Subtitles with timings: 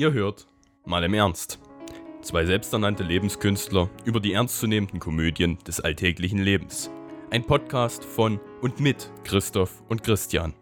[0.00, 0.46] Ihr hört
[0.86, 1.58] mal im Ernst.
[2.22, 6.88] Zwei selbsternannte Lebenskünstler über die ernstzunehmenden Komödien des alltäglichen Lebens.
[7.30, 10.54] Ein Podcast von und mit Christoph und Christian.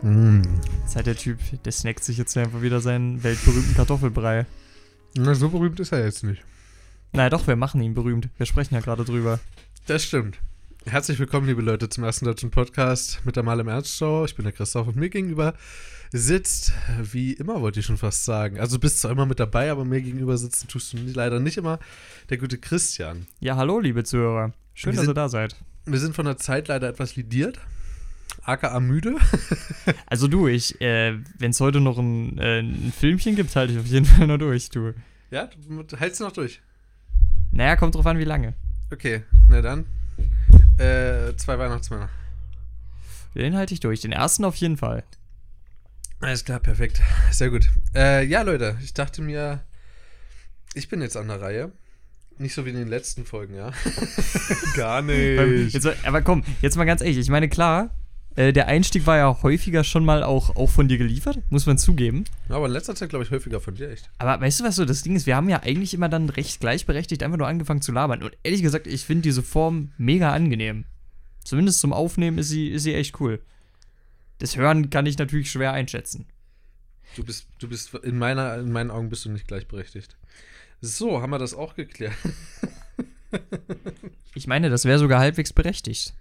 [0.00, 0.40] Mm.
[0.86, 4.46] Seid der Typ, der snackt sich jetzt einfach wieder seinen weltberühmten Kartoffelbrei.
[5.14, 6.42] Na, so berühmt ist er jetzt nicht.
[7.12, 8.30] Naja, doch, wir machen ihn berühmt.
[8.38, 9.40] Wir sprechen ja gerade drüber.
[9.86, 10.38] Das stimmt.
[10.88, 14.24] Herzlich willkommen, liebe Leute, zum ersten deutschen Podcast mit der Mal im Ernst Show.
[14.24, 15.54] Ich bin der Christoph und mir gegenüber
[16.12, 18.58] sitzt, wie immer wollte ich schon fast sagen.
[18.58, 21.58] Also du bist zwar immer mit dabei, aber mir gegenüber sitzen tust du leider nicht
[21.58, 21.78] immer.
[22.30, 23.26] Der gute Christian.
[23.40, 24.52] Ja, hallo, liebe Zuhörer.
[24.74, 25.56] Schön, Wir dass ihr sind- da seid.
[25.84, 27.58] Wir sind von der Zeit leider etwas lidiert.
[28.42, 29.16] aka müde.
[30.06, 33.78] Also du, ich, äh, wenn es heute noch ein, äh, ein Filmchen gibt, halte ich
[33.78, 34.94] auf jeden Fall noch durch, du.
[35.30, 35.48] Ja,
[35.86, 36.60] du hältst du noch durch.
[37.52, 38.54] Naja, kommt drauf an, wie lange.
[38.90, 39.84] Okay, na dann.
[40.78, 42.08] Äh, zwei Weihnachtsmänner.
[43.34, 44.00] Den halte ich durch.
[44.00, 45.04] Den ersten auf jeden Fall.
[46.20, 47.00] Alles klar, perfekt.
[47.30, 47.68] Sehr gut.
[47.94, 49.60] Äh, ja, Leute, ich dachte mir,
[50.74, 51.72] ich bin jetzt an der Reihe.
[52.38, 53.72] Nicht so wie in den letzten Folgen, ja.
[54.76, 57.18] Gar Beim- Jetzt, aber komm, jetzt mal ganz ehrlich.
[57.18, 57.90] Ich meine, klar,
[58.36, 61.78] äh, der Einstieg war ja häufiger schon mal auch, auch von dir geliefert, muss man
[61.78, 62.24] zugeben.
[62.48, 64.10] Aber in letzter Zeit, glaube ich, häufiger von dir, echt.
[64.18, 65.26] Aber weißt du, was so das Ding ist?
[65.26, 68.22] Wir haben ja eigentlich immer dann recht gleichberechtigt einfach nur angefangen zu labern.
[68.22, 70.84] Und ehrlich gesagt, ich finde diese Form mega angenehm.
[71.44, 73.40] Zumindest zum Aufnehmen ist sie, ist sie echt cool.
[74.38, 76.26] Das Hören kann ich natürlich schwer einschätzen.
[77.16, 80.16] Du bist, du bist, in, meiner, in meinen Augen bist du nicht gleichberechtigt.
[80.80, 82.14] So, haben wir das auch geklärt.
[84.34, 86.14] Ich meine, das wäre sogar halbwegs berechtigt.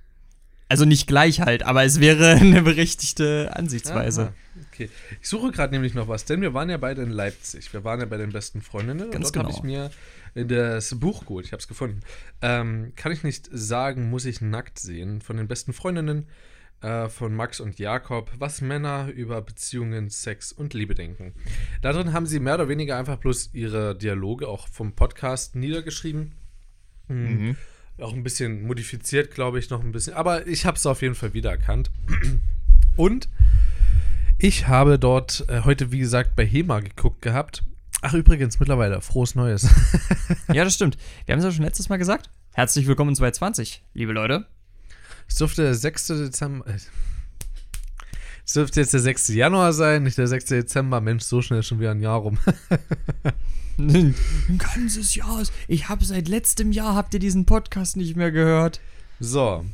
[0.69, 4.21] Also nicht gleich halt, aber es wäre eine berechtigte Ansichtsweise.
[4.21, 4.33] Aha,
[4.71, 4.89] okay.
[5.21, 7.71] Ich suche gerade nämlich noch was, denn wir waren ja beide in Leipzig.
[7.73, 9.11] Wir waren ja bei den besten Freundinnen.
[9.11, 9.57] Ganz und dort habe genau.
[9.57, 9.91] ich mir
[10.45, 11.45] das Buch geholt.
[11.45, 12.01] Ich habe es gefunden.
[12.41, 15.21] Ähm, kann ich nicht sagen, muss ich nackt sehen.
[15.21, 16.27] Von den besten Freundinnen
[16.81, 21.33] äh, von Max und Jakob, was Männer über Beziehungen, Sex und Liebe denken.
[21.81, 26.33] Darin haben sie mehr oder weniger einfach bloß ihre Dialoge auch vom Podcast niedergeschrieben.
[27.07, 27.55] Mhm.
[27.99, 30.13] Auch ein bisschen modifiziert, glaube ich, noch ein bisschen.
[30.13, 31.89] Aber ich habe es auf jeden Fall wiedererkannt.
[32.95, 33.27] Und
[34.37, 37.63] ich habe dort äh, heute, wie gesagt, bei HEMA geguckt gehabt.
[38.01, 39.67] Ach, übrigens, mittlerweile, frohes Neues.
[40.53, 40.97] Ja, das stimmt.
[41.25, 42.29] Wir haben es ja schon letztes Mal gesagt.
[42.53, 44.45] Herzlich willkommen in 2020, liebe Leute.
[45.27, 46.07] Es dürfte der 6.
[46.07, 46.67] Dezember.
[46.67, 46.77] äh,
[48.45, 49.29] Es dürfte jetzt der 6.
[49.29, 50.45] Januar sein, nicht der 6.
[50.45, 51.01] Dezember.
[51.01, 52.37] Mensch, so schnell schon wieder ein Jahr rum.
[53.77, 54.15] Ein
[54.57, 55.43] ganzes Jahr.
[55.67, 58.81] Ich habe seit letztem Jahr, habt ihr diesen Podcast nicht mehr gehört?
[59.19, 59.65] So.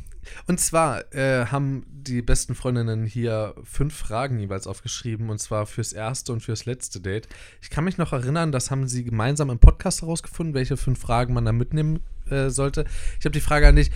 [0.47, 5.93] Und zwar äh, haben die besten Freundinnen hier fünf Fragen jeweils aufgeschrieben, und zwar fürs
[5.93, 7.27] erste und fürs letzte Date.
[7.61, 11.33] Ich kann mich noch erinnern, das haben sie gemeinsam im Podcast herausgefunden, welche fünf Fragen
[11.33, 12.85] man da mitnehmen äh, sollte.
[13.19, 13.91] Ich habe die Frage an dich.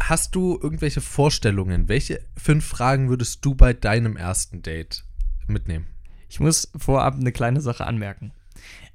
[0.00, 1.88] Hast du irgendwelche Vorstellungen?
[1.88, 5.04] Welche fünf Fragen würdest du bei deinem ersten Date
[5.46, 5.86] mitnehmen?
[6.28, 8.32] Ich muss vorab eine kleine Sache anmerken.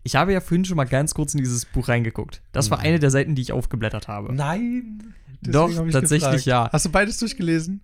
[0.07, 2.41] Ich habe ja vorhin schon mal ganz kurz in dieses Buch reingeguckt.
[2.53, 4.33] Das war eine der Seiten, die ich aufgeblättert habe.
[4.33, 5.13] Nein.
[5.41, 6.69] Doch, tatsächlich ja.
[6.71, 7.81] Hast du beides durchgelesen?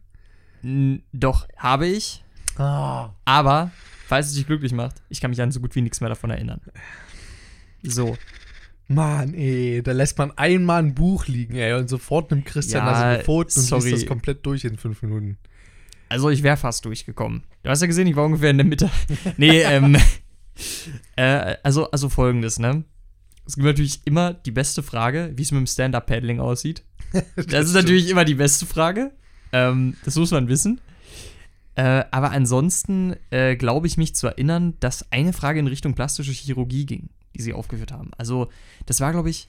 [0.63, 2.23] N doch, habe ich.
[2.55, 3.09] Ah.
[3.25, 3.71] Aber,
[4.07, 6.29] falls es dich glücklich macht, ich kann mich an so gut wie nichts mehr davon
[6.29, 6.61] erinnern.
[7.81, 8.15] So.
[8.87, 13.15] Mann, ey, da lässt man einmal ein Buch liegen, ey, und sofort nimmt Christian Ja,
[13.17, 13.89] das Pfoten und sorry.
[13.89, 15.37] liest das komplett durch in fünf Minuten.
[16.07, 17.43] Also ich wäre fast durchgekommen.
[17.63, 18.89] Du hast ja gesehen, ich war ungefähr in der Mitte.
[19.35, 19.97] Nee, ähm.
[21.15, 22.83] Äh, also, also folgendes, ne?
[23.45, 26.83] Es gibt natürlich immer die beste Frage, wie es mit dem Stand-Up-Paddling aussieht.
[27.35, 29.11] Das ist natürlich immer die beste Frage.
[29.51, 30.81] Ähm, das muss man wissen.
[31.75, 36.31] Äh, aber ansonsten äh, glaube ich mich zu erinnern, dass eine Frage in Richtung plastische
[36.31, 38.11] Chirurgie ging, die sie aufgeführt haben.
[38.17, 38.49] Also,
[38.87, 39.47] das war, glaube ich,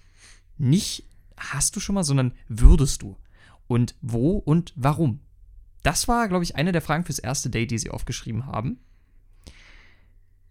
[0.58, 1.04] nicht
[1.36, 3.16] hast du schon mal, sondern würdest du.
[3.66, 5.20] Und wo und warum?
[5.82, 8.78] Das war, glaube ich, eine der Fragen fürs erste Date, die sie aufgeschrieben haben.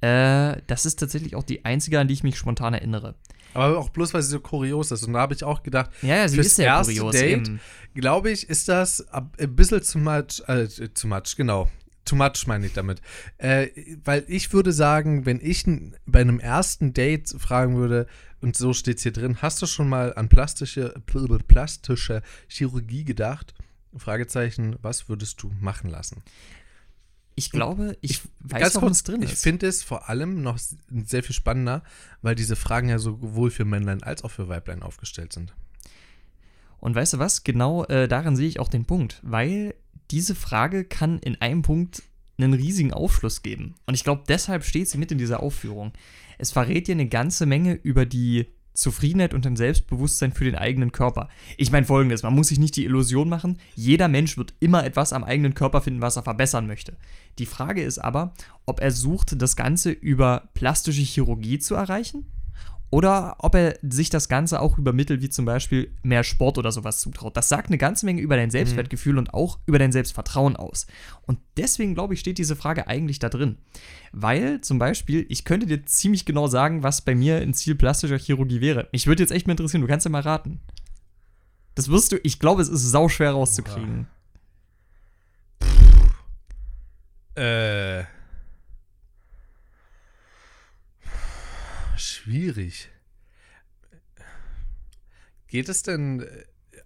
[0.03, 3.16] Äh, das ist tatsächlich auch die einzige, an die ich mich spontan erinnere.
[3.53, 5.03] Aber auch bloß, weil sie so kurios ist.
[5.03, 7.14] Und da habe ich auch gedacht, Ja, ja, sie Fürs ist sehr erste kurios.
[7.16, 7.52] Date?
[7.94, 11.69] Glaube ich, ist das ein bisschen zu much, äh, zu much, genau.
[12.06, 13.02] Too much meine ich damit.
[13.38, 13.68] Äh,
[14.03, 15.64] weil ich würde sagen, wenn ich
[16.06, 18.08] bei einem ersten Date fragen würde,
[18.41, 23.06] und so steht es hier drin, hast du schon mal an plastische, pl- plastische Chirurgie
[23.06, 23.53] gedacht?
[23.96, 26.23] Fragezeichen, was würdest du machen lassen?
[27.35, 29.44] Ich glaube, ich, weiß, Ganz kurz, es drin ich ist.
[29.44, 31.84] finde es vor allem noch sehr viel spannender,
[32.22, 35.53] weil diese Fragen ja sowohl für Männlein als auch für Weiblein aufgestellt sind.
[36.80, 37.44] Und weißt du was?
[37.44, 39.74] Genau äh, darin sehe ich auch den Punkt, weil
[40.12, 42.03] diese Frage kann in einem Punkt
[42.38, 43.76] einen riesigen Aufschluss geben.
[43.85, 45.94] Und ich glaube, deshalb steht sie mit in dieser Aufführung.
[46.38, 50.91] Es verrät dir eine ganze Menge über die Zufriedenheit und ein Selbstbewusstsein für den eigenen
[50.91, 51.29] Körper.
[51.58, 55.14] Ich meine folgendes, man muss sich nicht die Illusion machen, jeder Mensch wird immer etwas
[55.14, 56.97] am eigenen Körper finden, was er verbessern möchte.
[57.40, 58.34] Die Frage ist aber,
[58.66, 62.25] ob er sucht, das Ganze über plastische Chirurgie zu erreichen
[62.93, 66.72] oder ob er sich das Ganze auch über Mittel wie zum Beispiel mehr Sport oder
[66.72, 67.35] sowas zutraut.
[67.35, 69.17] Das sagt eine ganze Menge über dein Selbstwertgefühl mhm.
[69.17, 70.85] und auch über dein Selbstvertrauen aus.
[71.23, 73.57] Und deswegen, glaube ich, steht diese Frage eigentlich da drin.
[74.11, 78.19] Weil zum Beispiel, ich könnte dir ziemlich genau sagen, was bei mir ein Ziel plastischer
[78.19, 78.90] Chirurgie wäre.
[78.91, 80.59] Mich würde jetzt echt mal interessieren, du kannst ja mal raten.
[81.73, 84.05] Das wirst du, ich glaube, es ist sauschwer rauszukriegen.
[87.34, 88.03] Äh.
[92.23, 92.90] Schwierig.
[95.47, 96.25] Geht es denn,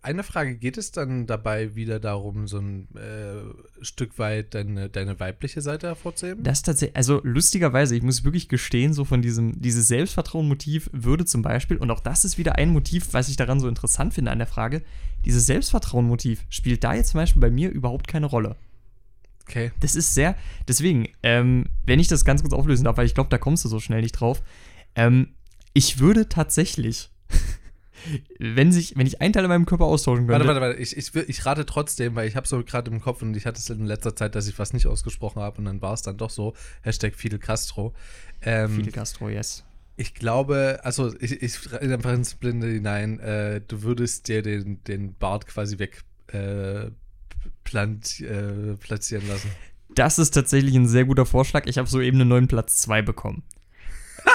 [0.02, 5.20] eine Frage, geht es dann dabei wieder darum, so ein äh, Stück weit deine, deine
[5.20, 6.44] weibliche Seite hervorzuheben?
[6.44, 11.44] Das tatsächlich, also lustigerweise, ich muss wirklich gestehen, so von diesem, dieses Selbstvertrauen-Motiv würde zum
[11.44, 14.40] Beispiel, und auch das ist wieder ein Motiv, was ich daran so interessant finde an
[14.40, 14.82] der Frage,
[15.24, 18.56] dieses Selbstvertrauen-Motiv spielt da jetzt zum Beispiel bei mir überhaupt keine Rolle.
[19.48, 19.72] Okay.
[19.80, 20.36] Das ist sehr,
[20.68, 23.70] deswegen, ähm, wenn ich das ganz kurz auflösen darf, weil ich glaube, da kommst du
[23.70, 24.42] so schnell nicht drauf,
[24.98, 25.36] ähm,
[25.74, 27.12] ich würde tatsächlich,
[28.40, 30.46] wenn, sich, wenn ich einen Teil in meinem Körper austauschen könnte.
[30.46, 30.82] Warte, warte, warte.
[30.82, 33.60] Ich, ich, ich rate trotzdem, weil ich habe so gerade im Kopf und ich hatte
[33.60, 36.18] es in letzter Zeit, dass ich was nicht ausgesprochen habe und dann war es dann
[36.18, 36.54] doch so.
[36.82, 37.94] Hashtag Fidel Castro.
[38.42, 39.64] Ähm, Fidel Castro, yes.
[39.98, 45.16] Ich glaube, also ich, ich einfach ins Blinde hinein, äh, du würdest dir den, den
[45.16, 46.92] Bart quasi weg äh,
[47.64, 49.50] plant, äh, platzieren lassen.
[49.94, 51.66] Das ist tatsächlich ein sehr guter Vorschlag.
[51.66, 53.44] Ich habe soeben einen neuen Platz 2 bekommen.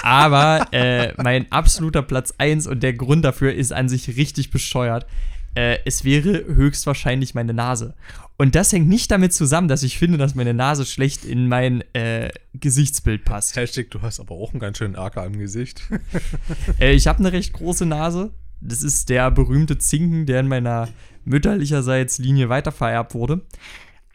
[0.02, 5.06] Aber äh, mein absoluter Platz 1 und der Grund dafür ist an sich richtig bescheuert.
[5.54, 7.94] Äh, es wäre höchstwahrscheinlich meine Nase.
[8.38, 11.82] Und das hängt nicht damit zusammen, dass ich finde, dass meine Nase schlecht in mein
[11.94, 13.54] äh, Gesichtsbild passt.
[13.56, 15.82] Hashtag, du hast aber auch einen ganz schönen Acker im Gesicht.
[16.80, 18.32] äh, ich habe eine recht große Nase.
[18.60, 20.88] Das ist der berühmte Zinken, der in meiner
[21.24, 23.42] mütterlicherseits Linie weitervererbt wurde.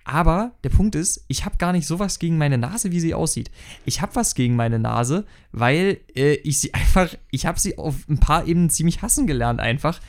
[0.07, 3.51] Aber der Punkt ist, ich habe gar nicht sowas gegen meine Nase, wie sie aussieht.
[3.83, 8.07] Ich habe was gegen meine Nase, weil äh, ich sie einfach, ich habe sie auf
[8.07, 9.99] ein paar Ebenen ziemlich hassen gelernt einfach.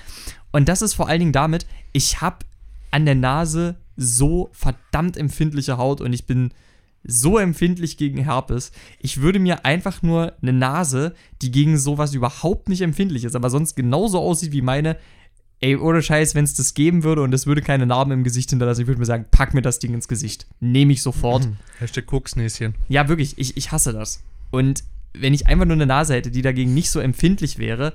[0.52, 2.46] Und das ist vor allen Dingen damit, ich habe
[2.92, 6.52] an der Nase so verdammt empfindliche Haut und ich bin
[7.02, 8.70] so empfindlich gegen Herpes.
[9.00, 11.12] Ich würde mir einfach nur eine Nase,
[11.42, 14.96] die gegen sowas überhaupt nicht empfindlich ist, aber sonst genauso aussieht wie meine,
[15.60, 18.50] ey, ohne Scheiß, wenn es das geben würde und es würde keine Narben im Gesicht
[18.50, 20.46] hinterlassen, ich würde mir sagen, pack mir das Ding ins Gesicht.
[20.60, 21.46] Nehme ich sofort.
[21.46, 21.56] Mhm.
[21.78, 22.75] Hashtag Koksnäschen.
[22.88, 24.22] Ja, wirklich, ich, ich hasse das.
[24.50, 24.84] Und
[25.14, 27.94] wenn ich einfach nur eine Nase hätte, die dagegen nicht so empfindlich wäre,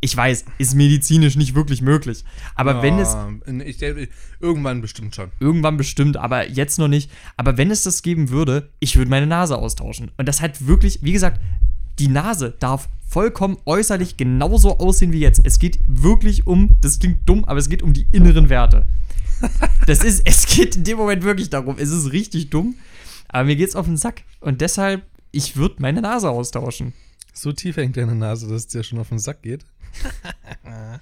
[0.00, 2.24] ich weiß, ist medizinisch nicht wirklich möglich.
[2.54, 3.16] Aber ja, wenn es.
[3.66, 3.80] Ich,
[4.40, 5.30] irgendwann bestimmt schon.
[5.40, 7.10] Irgendwann bestimmt, aber jetzt noch nicht.
[7.36, 10.10] Aber wenn es das geben würde, ich würde meine Nase austauschen.
[10.18, 11.40] Und das hat wirklich, wie gesagt,
[11.98, 15.40] die Nase darf vollkommen äußerlich genauso aussehen wie jetzt.
[15.44, 18.86] Es geht wirklich um, das klingt dumm, aber es geht um die inneren Werte.
[19.86, 21.76] Das ist, es geht in dem Moment wirklich darum.
[21.78, 22.74] Es ist richtig dumm,
[23.28, 24.22] aber mir geht's auf den Sack.
[24.40, 26.92] Und deshalb, ich würde meine Nase austauschen.
[27.32, 29.64] So tief hängt deine Nase, dass es dir schon auf den Sack geht.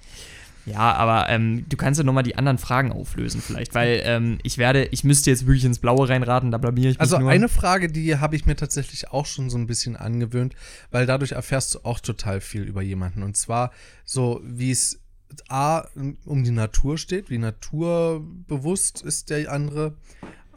[0.65, 4.57] Ja, aber ähm, du kannst ja nochmal die anderen Fragen auflösen, vielleicht, weil ähm, ich
[4.57, 7.29] werde, ich müsste jetzt wirklich ins Blaue reinraten, da blamier ich mich Also nur.
[7.29, 10.55] eine Frage, die habe ich mir tatsächlich auch schon so ein bisschen angewöhnt,
[10.91, 13.21] weil dadurch erfährst du auch total viel über jemanden.
[13.21, 13.71] Und zwar
[14.05, 15.01] so, wie es
[15.49, 15.85] A,
[16.25, 19.95] um die Natur steht, wie naturbewusst ist der andere.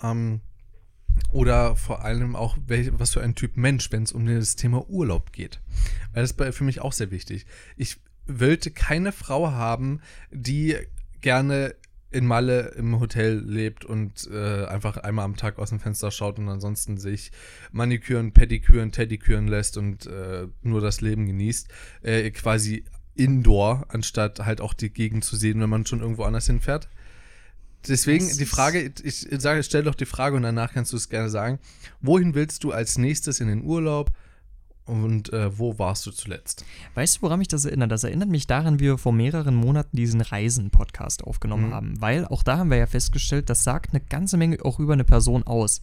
[0.03, 0.41] Ähm,
[1.33, 2.57] oder vor allem auch,
[2.93, 5.61] was für ein Typ Mensch, wenn es um das Thema Urlaub geht.
[6.13, 7.45] Weil das ist für mich auch sehr wichtig.
[7.77, 7.99] Ich
[8.29, 10.77] wollte keine Frau haben, die
[11.21, 11.75] gerne
[12.11, 16.39] in Malle im Hotel lebt und äh, einfach einmal am Tag aus dem Fenster schaut
[16.39, 17.33] und ansonsten sich
[17.71, 21.69] Maniküren, Pediküren, Teddyküren lässt und äh, nur das Leben genießt,
[22.03, 26.47] äh, quasi indoor, anstatt halt auch die Gegend zu sehen, wenn man schon irgendwo anders
[26.47, 26.89] hinfährt.
[27.87, 31.29] Deswegen die Frage, ich sage, stell doch die Frage und danach kannst du es gerne
[31.29, 31.59] sagen.
[32.01, 34.11] Wohin willst du als nächstes in den Urlaub?
[34.89, 36.65] Und äh, wo warst du zuletzt?
[36.95, 37.93] Weißt du, woran mich das erinnert?
[37.93, 41.75] Das erinnert mich daran, wie wir vor mehreren Monaten diesen Reisen-Podcast aufgenommen mhm.
[41.75, 42.01] haben.
[42.01, 45.05] Weil auch da haben wir ja festgestellt, das sagt eine ganze Menge auch über eine
[45.05, 45.83] Person aus.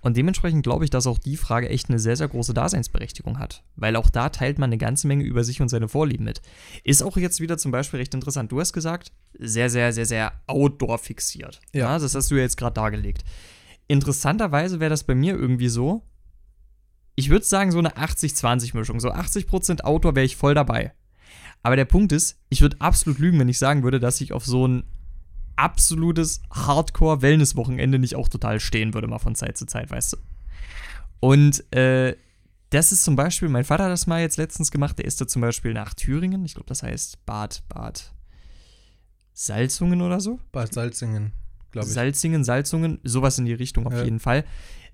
[0.00, 3.64] Und dementsprechend glaube ich, dass auch die Frage echt eine sehr, sehr große Daseinsberechtigung hat.
[3.74, 6.40] Weil auch da teilt man eine ganze Menge über sich und seine Vorlieben mit.
[6.84, 8.52] Ist auch jetzt wieder zum Beispiel recht interessant.
[8.52, 11.60] Du hast gesagt, sehr, sehr, sehr, sehr outdoor fixiert.
[11.72, 11.92] Ja.
[11.92, 13.24] ja das hast du jetzt gerade dargelegt.
[13.88, 16.04] Interessanterweise wäre das bei mir irgendwie so,
[17.16, 18.98] ich würde sagen, so eine 80-20-Mischung.
[19.00, 20.92] So 80% Outdoor wäre ich voll dabei.
[21.62, 24.44] Aber der Punkt ist, ich würde absolut lügen, wenn ich sagen würde, dass ich auf
[24.44, 24.84] so ein
[25.56, 30.16] absolutes Hardcore-Wellness-Wochenende nicht auch total stehen würde, mal von Zeit zu Zeit, weißt du.
[31.20, 32.16] Und äh,
[32.70, 35.28] das ist zum Beispiel, mein Vater hat das mal jetzt letztens gemacht, der ist da
[35.28, 38.12] zum Beispiel nach Thüringen, ich glaube, das heißt Bad, Bad
[39.32, 40.38] Salzungen oder so.
[40.52, 41.32] Bad Salzingen,
[41.70, 41.94] glaube ich.
[41.94, 44.04] Salzingen, Salzungen, sowas in die Richtung auf Ja.
[44.04, 44.44] jeden Fall.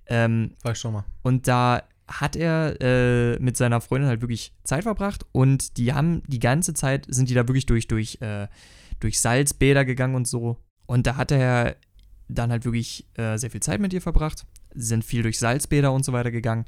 [0.06, 1.04] Ähm, War ich schon mal.
[1.22, 6.22] und da hat er äh, mit seiner Freundin halt wirklich Zeit verbracht und die haben
[6.26, 8.48] die ganze Zeit, sind die da wirklich durch, durch, äh,
[8.98, 10.58] durch Salzbäder gegangen und so.
[10.86, 11.76] Und da hat er
[12.28, 16.04] dann halt wirklich äh, sehr viel Zeit mit ihr verbracht, sind viel durch Salzbäder und
[16.04, 16.64] so weiter gegangen.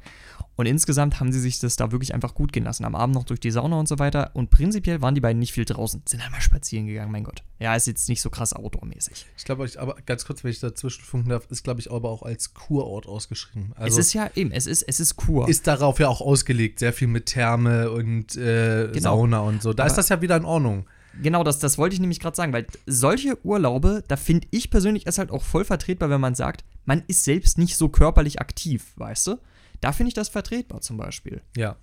[0.54, 2.84] Und insgesamt haben sie sich das da wirklich einfach gut gehen lassen.
[2.84, 4.32] Am Abend noch durch die Sauna und so weiter.
[4.34, 6.02] Und prinzipiell waren die beiden nicht viel draußen.
[6.06, 7.42] Sind einmal spazieren gegangen, mein Gott.
[7.58, 9.26] Ja, ist jetzt nicht so krass outdoor-mäßig.
[9.38, 12.10] Ich glaube, ich, aber ganz kurz, wenn ich dazwischen funken darf, ist, glaube ich, aber
[12.10, 13.72] auch als Kurort ausgeschrieben.
[13.76, 15.48] Also es ist ja eben, es ist, es ist Kur.
[15.48, 19.00] ist darauf ja auch ausgelegt, sehr viel mit Therme und äh, Genau.
[19.00, 19.72] Sauna und so.
[19.72, 20.84] Da ist Aber- das ja wieder in Ordnung.
[21.20, 25.06] Genau, das, das wollte ich nämlich gerade sagen, weil solche Urlaube, da finde ich persönlich
[25.06, 28.92] es halt auch voll vertretbar, wenn man sagt, man ist selbst nicht so körperlich aktiv,
[28.96, 29.36] weißt du?
[29.80, 31.42] Da finde ich das vertretbar zum Beispiel.
[31.56, 31.76] Ja.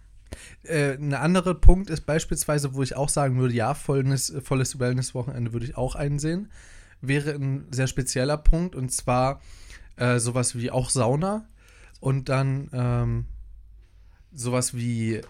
[0.64, 5.54] Äh, ein anderer Punkt ist beispielsweise, wo ich auch sagen würde, ja, volles, volles Wellness-Wochenende
[5.54, 6.52] würde ich auch einsehen,
[7.02, 9.42] wäre ein sehr spezieller Punkt und zwar
[9.96, 11.46] äh, sowas wie auch Sauna
[12.00, 13.26] und dann ähm,
[14.34, 15.22] sowas wie,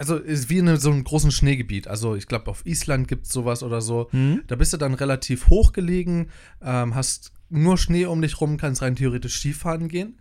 [0.00, 1.86] also ist wie in so einem großen Schneegebiet.
[1.86, 4.08] Also ich glaube, auf Island gibt es sowas oder so.
[4.12, 4.42] Hm?
[4.46, 6.30] Da bist du dann relativ hoch gelegen,
[6.62, 10.18] ähm, hast nur Schnee um dich rum, kannst rein theoretisch Skifahren gehen.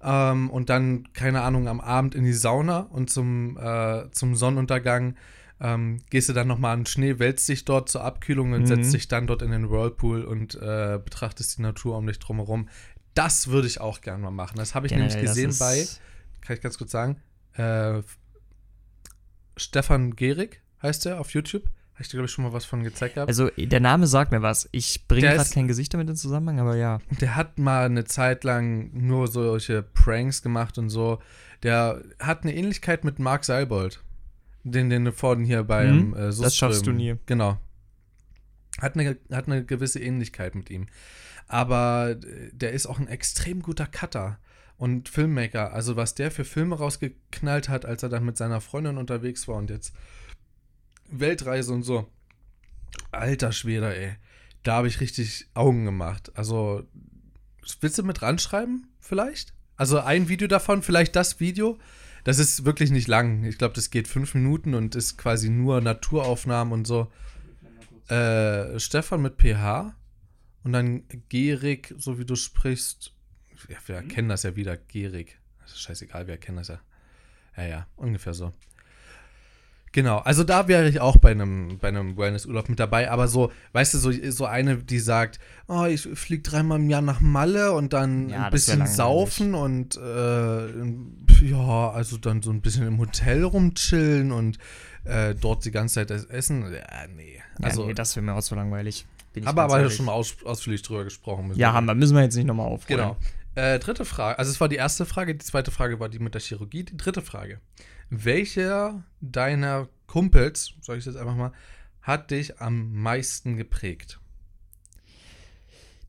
[0.00, 5.16] Ähm, und dann, keine Ahnung, am Abend in die Sauna und zum, äh, zum Sonnenuntergang
[5.58, 8.66] ähm, gehst du dann nochmal an den Schnee, wälzt dich dort zur Abkühlung und Mhm.
[8.66, 12.68] setzt dich dann dort in den Whirlpool und äh, betrachtest die Natur um dich drumherum.
[13.14, 14.56] Das würde ich auch gerne mal machen.
[14.56, 15.88] Das habe ich nämlich Generell, das gesehen bei,
[16.42, 17.16] kann ich ganz kurz sagen,
[17.54, 18.02] äh,
[19.56, 21.64] Stefan Gehrig heißt er auf YouTube.
[21.94, 23.28] Habe ich dir, glaube ich, schon mal was von gezeigt gehabt.
[23.28, 24.68] Also, der Name sagt mir was.
[24.70, 26.98] Ich bringe gerade kein Gesicht damit in Zusammenhang, aber ja.
[27.22, 31.20] Der hat mal eine Zeit lang nur solche Pranks gemacht und so.
[31.62, 34.02] Der hat eine Ähnlichkeit mit Mark Seilbold.
[34.62, 37.14] Den, den vorhin hier beim Mhm, äh, das schaffst du nie.
[37.24, 37.56] Genau.
[38.78, 40.88] Hat eine, hat eine gewisse Ähnlichkeit mit ihm.
[41.48, 42.14] Aber
[42.52, 44.38] der ist auch ein extrem guter Cutter
[44.78, 45.72] und Filmmaker.
[45.72, 49.56] Also was der für Filme rausgeknallt hat, als er dann mit seiner Freundin unterwegs war
[49.56, 49.94] und jetzt
[51.10, 52.10] Weltreise und so.
[53.12, 54.16] Alter Schwede, ey.
[54.62, 56.32] Da habe ich richtig Augen gemacht.
[56.34, 56.82] Also,
[57.80, 59.54] willst du mit ranschreiben, vielleicht?
[59.76, 61.78] Also ein Video davon, vielleicht das Video.
[62.24, 63.44] Das ist wirklich nicht lang.
[63.44, 67.12] Ich glaube, das geht fünf Minuten und ist quasi nur Naturaufnahmen und so.
[68.08, 69.94] Äh, Stefan mit PH
[70.64, 73.12] und dann Gerig, so wie du sprichst.
[73.68, 76.80] Ja, wir kennen das ja wieder, ist scheißegal, wir kennen das ja.
[77.56, 78.52] Ja, ja, ungefähr so.
[79.92, 83.50] Genau, also da wäre ich auch bei einem, bei einem Wellnessurlaub mit dabei, aber so,
[83.72, 87.72] weißt du, so, so eine, die sagt, oh, ich fliege dreimal im Jahr nach Malle
[87.72, 90.66] und dann Ja, ein bisschen saufen und äh,
[91.46, 94.58] ja, also dann so ein bisschen im Hotel rumchillen und
[95.04, 96.70] äh, dort die ganze Zeit das essen.
[96.74, 97.36] Ja, nee.
[97.36, 99.06] Ja, Also, nee, das wäre mir auch zu langweilig.
[99.32, 99.96] Bin ich wir ganz aber ehrlich.
[99.96, 101.48] schon mal aus, ausführlich drüber gesprochen.
[101.48, 101.94] müssen Ja, wir- haben wir.
[101.94, 103.00] Müssen wir jetzt nicht nochmal aufrollen.
[103.00, 103.16] Genau.
[103.56, 104.38] Äh, dritte Frage.
[104.38, 106.84] Also es war die erste Frage, die zweite Frage war die mit der Chirurgie.
[106.84, 107.60] Die dritte Frage.
[108.10, 111.52] Welcher deiner Kumpels, sag ich jetzt einfach mal,
[112.02, 114.20] hat dich am meisten geprägt?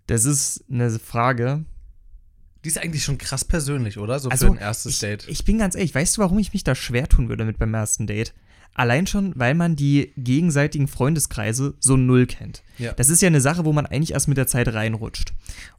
[0.07, 1.63] Das ist eine Frage.
[2.65, 4.19] Die ist eigentlich schon krass persönlich, oder?
[4.19, 5.27] So Also, für ein erstes ich, Date.
[5.29, 7.73] Ich bin ganz ehrlich, weißt du, warum ich mich da schwer tun würde mit beim
[7.73, 8.33] ersten Date?
[8.77, 12.62] Allein schon, weil man die gegenseitigen Freundeskreise so null kennt.
[12.77, 12.93] Ja.
[12.93, 15.34] Das ist ja eine Sache, wo man eigentlich erst mit der Zeit reinrutscht.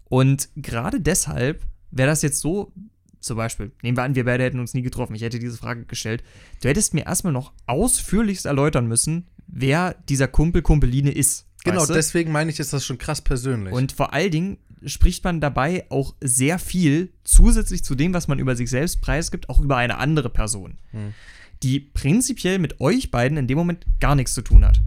[0.09, 1.62] Und gerade deshalb
[1.93, 2.73] wäre das jetzt so,
[3.21, 5.85] zum Beispiel, nehmen wir an, wir beide hätten uns nie getroffen, ich hätte diese Frage
[5.85, 6.25] gestellt,
[6.61, 11.47] du hättest mir erstmal noch ausführlichst erläutern müssen, wer dieser Kumpel, Kumpeline ist.
[11.62, 11.95] genau, weißt du?
[11.95, 13.73] deswegen meine ich, ist das schon krass persönlich.
[13.73, 18.38] Und vor allen Dingen spricht man dabei auch sehr viel zusätzlich zu dem, was man
[18.38, 21.14] über sich selbst preisgibt, auch über eine andere Person, Hm.
[21.62, 24.81] Die prinzipiell mit euch beiden in dem Moment gar nichts zu tun hat.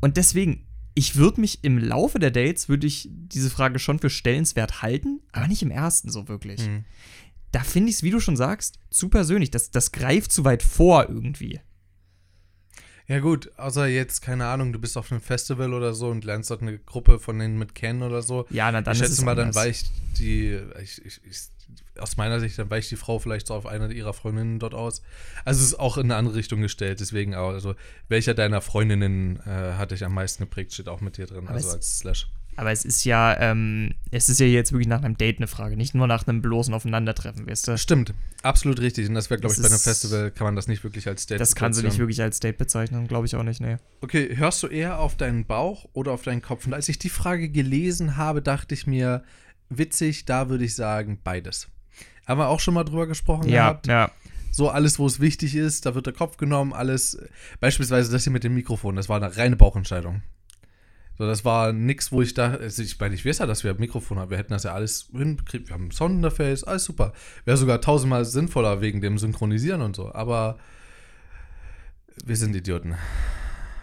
[0.00, 4.10] Und deswegen, ich würde mich im Laufe der Dates, würde ich diese Frage schon für
[4.10, 6.60] stellenswert halten, aber nicht im ersten so wirklich.
[6.60, 6.84] Hm.
[7.52, 9.50] Da finde ich es, wie du schon sagst, zu persönlich.
[9.50, 11.60] Das, das greift zu weit vor irgendwie.
[13.08, 16.50] Ja gut, außer jetzt, keine Ahnung, du bist auf einem Festival oder so und lernst
[16.50, 18.46] dort eine Gruppe von denen mit kennen oder so.
[18.50, 19.64] Ja, na dann ich schätze mal, dann anders.
[19.64, 21.40] weicht die, ich, ich, ich,
[21.98, 25.02] aus meiner Sicht, dann weicht die Frau vielleicht so auf eine ihrer Freundinnen dort aus.
[25.44, 27.74] Also es ist auch in eine andere Richtung gestellt, deswegen auch, also
[28.08, 31.54] welcher deiner Freundinnen äh, hat dich am meisten geprägt, steht auch mit dir drin, Aber
[31.54, 32.28] also es- als Slash.
[32.56, 35.76] Aber es ist ja, ähm, es ist ja jetzt wirklich nach einem Date eine Frage,
[35.76, 37.78] nicht nur nach einem bloßen Aufeinandertreffen, weißt du?
[37.78, 39.08] Stimmt, absolut richtig.
[39.08, 41.40] Und das wäre, glaube ich, bei einem Festival kann man das nicht wirklich als Date
[41.40, 43.76] Das kann sie nicht wirklich als Date bezeichnen, glaube ich auch nicht, nee.
[44.00, 46.66] Okay, hörst du eher auf deinen Bauch oder auf deinen Kopf?
[46.66, 49.22] Und als ich die Frage gelesen habe, dachte ich mir,
[49.70, 51.68] witzig, da würde ich sagen, beides.
[52.26, 53.86] Haben wir auch schon mal drüber gesprochen Ja, gehabt.
[53.86, 54.10] ja.
[54.50, 57.18] So alles, wo es wichtig ist, da wird der Kopf genommen, alles.
[57.60, 60.22] Beispielsweise das hier mit dem Mikrofon, das war eine reine Bauchentscheidung.
[61.18, 63.72] So, das war nix, wo ich da, also ich meine, ich weiß ja, dass wir
[63.72, 67.12] ein Mikrofon haben, wir hätten das ja alles hingekriegt, wir haben ein Soundinterface, alles super.
[67.44, 70.58] Wäre sogar tausendmal sinnvoller wegen dem Synchronisieren und so, aber
[72.24, 72.94] wir sind Idioten,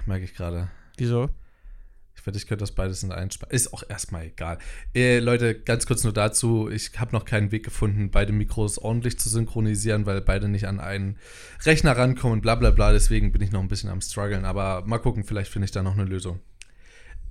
[0.06, 0.70] merke ich gerade.
[0.98, 1.30] Wieso?
[2.25, 4.58] Ich wette, ich könnte das beides in einen Sp Ist auch erstmal egal.
[4.96, 9.20] Äh, Leute, ganz kurz nur dazu, ich habe noch keinen Weg gefunden, beide Mikros ordentlich
[9.20, 11.20] zu synchronisieren, weil beide nicht an einen
[11.65, 14.98] Rechner rankommen, bla bla bla, deswegen bin ich noch ein bisschen am struggeln, aber mal
[14.98, 16.39] gucken, vielleicht finde ich da noch eine Lösung.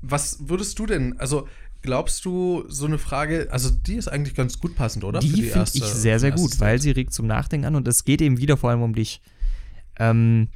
[0.00, 1.48] Was würdest du denn, also
[1.82, 5.18] glaubst du, so eine Frage, also die ist eigentlich ganz gut passend, oder?
[5.18, 8.04] Die, Für finde ich sehr, sehr gut, weil sie regt zum Nachdenken an und es
[8.04, 9.20] geht eben wieder vor allem um dich.
[9.98, 10.50] Ähm,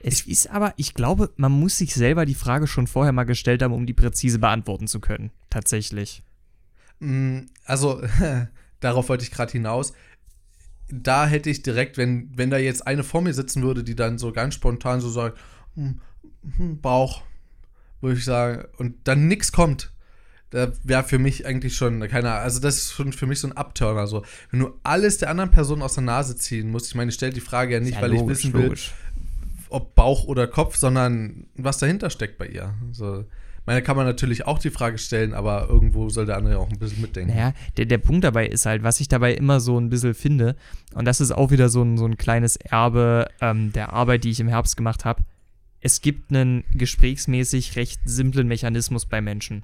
[0.00, 3.62] es ist aber, ich glaube, man muss sich selber die Frage schon vorher mal gestellt
[3.62, 5.30] haben, um die präzise beantworten zu können.
[5.50, 6.22] Tatsächlich.
[7.00, 8.00] Mm, Also,
[8.80, 9.92] darauf wollte ich gerade hinaus.
[10.90, 14.18] Da hätte ich direkt, wenn, wenn da jetzt eine vor mir sitzen würde, die dann
[14.18, 15.38] so ganz spontan so sagt,
[15.74, 16.00] hm,
[16.56, 17.22] hm, Bauch,
[18.00, 19.92] würde ich sagen, und dann nichts kommt,
[20.50, 23.48] da wäre für mich eigentlich schon, keine Ahnung, also das ist schon für mich so
[23.48, 24.06] ein Abturner.
[24.06, 24.24] So.
[24.50, 27.32] Wenn du alles der anderen Person aus der Nase ziehen musst, ich meine, ich stelle
[27.34, 28.92] die Frage ja nicht, Ja, weil logisch, ich wissen will, logisch.
[29.70, 32.74] Ob Bauch oder Kopf, sondern was dahinter steckt bei ihr.
[32.92, 33.24] So.
[33.68, 36.78] Meine kann man natürlich auch die Frage stellen, aber irgendwo soll der andere auch ein
[36.78, 37.34] bisschen mitdenken.
[37.34, 40.56] Naja, der, der Punkt dabei ist halt, was ich dabei immer so ein bisschen finde,
[40.94, 44.30] und das ist auch wieder so ein, so ein kleines Erbe ähm, der Arbeit, die
[44.30, 45.22] ich im Herbst gemacht habe.
[45.80, 49.62] Es gibt einen gesprächsmäßig recht simplen Mechanismus bei Menschen.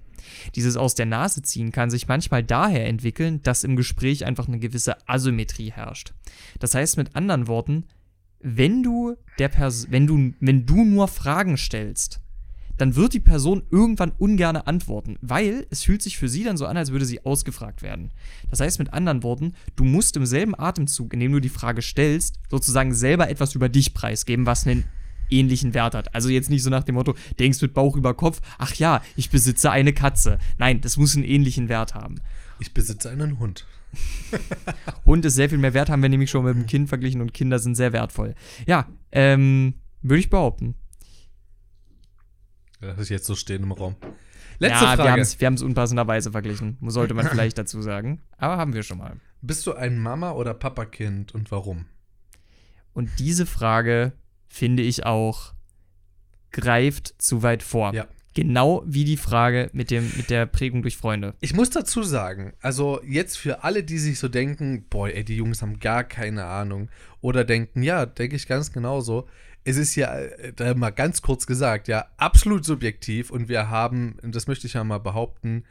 [0.55, 4.59] Dieses aus der Nase ziehen kann sich manchmal daher entwickeln, dass im Gespräch einfach eine
[4.59, 6.13] gewisse Asymmetrie herrscht.
[6.61, 7.85] Das heißt mit anderen Worten,
[8.45, 12.21] wenn du der Pers wenn du wenn du nur Fragen stellst,
[12.77, 16.67] dann wird die Person irgendwann ungern antworten, weil es fühlt sich für sie dann so
[16.67, 18.11] an, als würde sie ausgefragt werden.
[18.51, 21.83] Das heißt mit anderen Worten, du musst im selben Atemzug, in dem du die Frage
[21.83, 24.85] stellst, sozusagen selber etwas über dich preisgeben, was einen
[25.31, 26.15] ähnlichen Wert hat.
[26.15, 29.31] Also jetzt nicht so nach dem Motto, denkst mit Bauch über Kopf, ach ja, ich
[29.31, 30.39] besitze eine Katze.
[30.59, 32.17] Nein, das muss einen ähnlichen Wert haben.
[32.59, 33.67] Ich besitze einen Hund.
[35.07, 37.35] Hund ist sehr viel mehr wert, haben wir nämlich schon mit dem Kind verglichen und
[37.35, 38.35] Kinder sind sehr wertvoll.
[38.67, 40.75] Ja, ähm, würde ich behaupten.
[42.81, 43.97] Lass ich jetzt so stehen im Raum.
[44.59, 45.11] Letzte ja, wir Frage.
[45.11, 48.21] haben es wir unpassenderweise verglichen, sollte man vielleicht dazu sagen.
[48.37, 49.17] Aber haben wir schon mal.
[49.43, 51.87] Bist du ein Mama- oder Papakind und warum?
[52.93, 54.13] Und diese Frage,
[54.49, 55.53] finde ich auch,
[56.53, 57.93] greift zu weit vor.
[57.93, 58.07] Ja.
[58.35, 61.35] Genau wie die Frage mit, dem, mit der Prägung durch Freunde.
[61.41, 65.37] Ich muss dazu sagen, also jetzt für alle, die sich so denken, boah, ey, die
[65.37, 66.91] Jungs haben gar keine Ahnung.
[67.21, 69.29] Oder denken, ja, denke ich ganz genauso.
[69.63, 74.17] Es ist ja, äh, da mal ganz kurz gesagt, ja, absolut subjektiv und wir haben,
[74.23, 75.65] das möchte ich ja mal behaupten,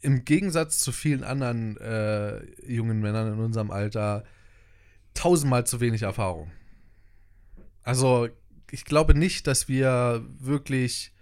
[0.00, 4.24] im Gegensatz zu vielen anderen äh, jungen Männern in unserem Alter
[5.14, 6.50] tausendmal zu wenig Erfahrung.
[7.82, 8.28] Also,
[8.70, 11.13] ich glaube nicht, dass wir wirklich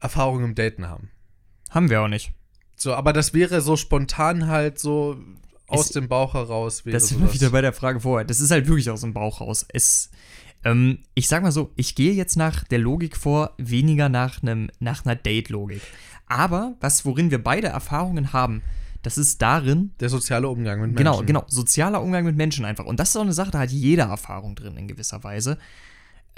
[0.00, 1.10] Erfahrung im Daten haben.
[1.70, 2.32] Haben wir auch nicht.
[2.76, 5.16] So, aber das wäre so spontan halt so
[5.66, 6.86] aus Es- dem Bauch heraus.
[6.86, 8.24] Wäre Das sind wir wieder bei der Frage vorher.
[8.24, 9.66] Das ist halt wirklich aus dem Bauch raus.
[9.72, 10.10] Es,
[10.64, 14.70] ähm, ich sag mal so, ich gehe jetzt nach der Logik vor, weniger nach, einem,
[14.78, 15.82] nach einer Date-Logik.
[16.26, 18.62] Aber was, worin wir beide Erfahrungen haben,
[19.02, 20.96] das ist darin, Der soziale Umgang mit Menschen.
[20.96, 21.44] Genau, genau.
[21.48, 22.84] Sozialer Umgang mit Menschen einfach.
[22.84, 25.58] Und das ist auch eine Sache, da hat jeder Erfahrung drin in gewisser Weise.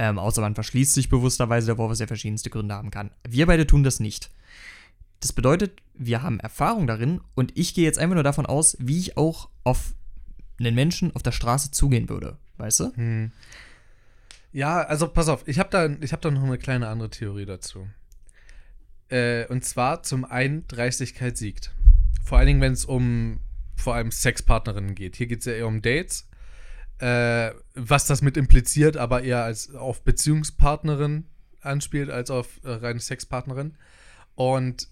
[0.02, 3.10] Ähm, außer man verschließt sich bewussterweise davor, was ja verschiedenste Gründe haben kann.
[3.28, 4.30] Wir beide tun das nicht.
[5.20, 8.98] Das bedeutet, wir haben Erfahrung darin und ich gehe jetzt einfach nur davon aus, wie
[8.98, 9.92] ich auch auf
[10.58, 12.38] einen Menschen auf der Straße zugehen würde.
[12.56, 12.96] Weißt du?
[12.96, 13.32] Hm.
[14.52, 17.86] Ja, also pass auf, ich habe da, hab da noch eine kleine andere Theorie dazu.
[19.10, 21.74] Äh, und zwar zum einen, Dreistigkeit siegt.
[22.24, 23.40] Vor allen Dingen, wenn es um
[23.76, 25.16] vor allem Sexpartnerinnen geht.
[25.16, 26.26] Hier geht es ja eher um Dates.
[27.00, 31.24] Äh, was das mit impliziert, aber eher als auf Beziehungspartnerin
[31.62, 33.76] anspielt, als auf äh, reine Sexpartnerin.
[34.34, 34.88] Und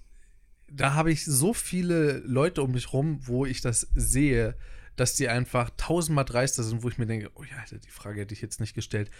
[0.71, 4.55] da habe ich so viele Leute um mich rum, wo ich das sehe,
[4.97, 8.35] dass die einfach tausendmal dreister sind, wo ich mir denke, oh ja, die Frage hätte
[8.35, 9.11] ich jetzt nicht gestellt.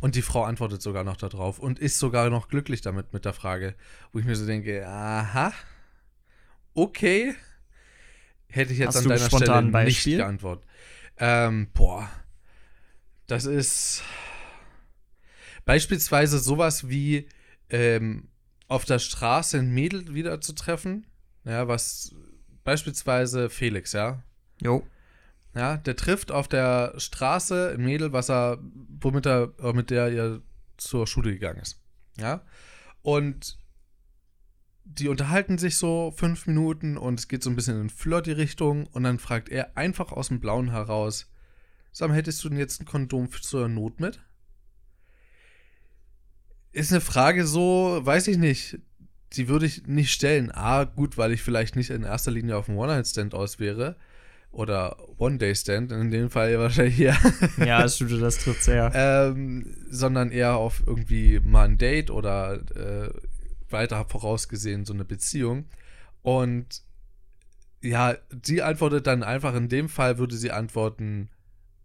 [0.00, 3.32] Und die Frau antwortet sogar noch darauf und ist sogar noch glücklich damit mit der
[3.32, 3.74] Frage,
[4.12, 5.52] wo ich mir so denke, aha,
[6.74, 7.34] okay,
[8.48, 10.66] hätte ich jetzt Hast an deiner Stelle nicht geantwortet.
[11.18, 12.10] Ähm, boah,
[13.26, 14.02] das ist
[15.64, 17.28] beispielsweise sowas wie
[17.70, 18.28] ähm,
[18.68, 21.06] auf der Straße ein Mädel wieder zu treffen,
[21.44, 22.14] ja, was
[22.64, 24.22] beispielsweise Felix, ja,
[24.60, 24.86] Jo.
[25.54, 28.58] ja, der trifft auf der Straße ein Mädel, was er,
[29.00, 30.40] womit er, mit der er
[30.76, 31.80] zur Schule gegangen ist.
[32.18, 32.42] Ja.
[33.02, 33.58] Und
[34.88, 39.02] die unterhalten sich so fünf Minuten und es geht so ein bisschen in Flirty-Richtung und
[39.02, 41.28] dann fragt er einfach aus dem Blauen heraus,
[41.98, 44.20] Sag mal, hättest du denn jetzt ein Kondom zur Not mit?
[46.72, 48.78] Ist eine Frage so, weiß ich nicht.
[49.32, 50.50] Die würde ich nicht stellen.
[50.50, 53.96] A, gut, weil ich vielleicht nicht in erster Linie auf dem One-Night-Stand aus wäre.
[54.50, 57.16] Oder One-Day-Stand, in dem Fall wahrscheinlich ja.
[57.56, 58.92] Ja, das stimmt, das trifft sehr.
[58.94, 63.10] ähm, sondern eher auf irgendwie mal ein Date oder äh,
[63.70, 65.66] weiter vorausgesehen so eine Beziehung.
[66.22, 66.82] Und
[67.82, 71.28] ja, die antwortet dann einfach, in dem Fall würde sie antworten,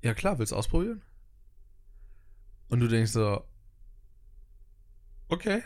[0.02, 1.02] ja klar, willst du ausprobieren?
[2.70, 3.44] Und du denkst so,
[5.28, 5.62] okay,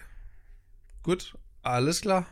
[1.04, 2.26] gut, alles klar.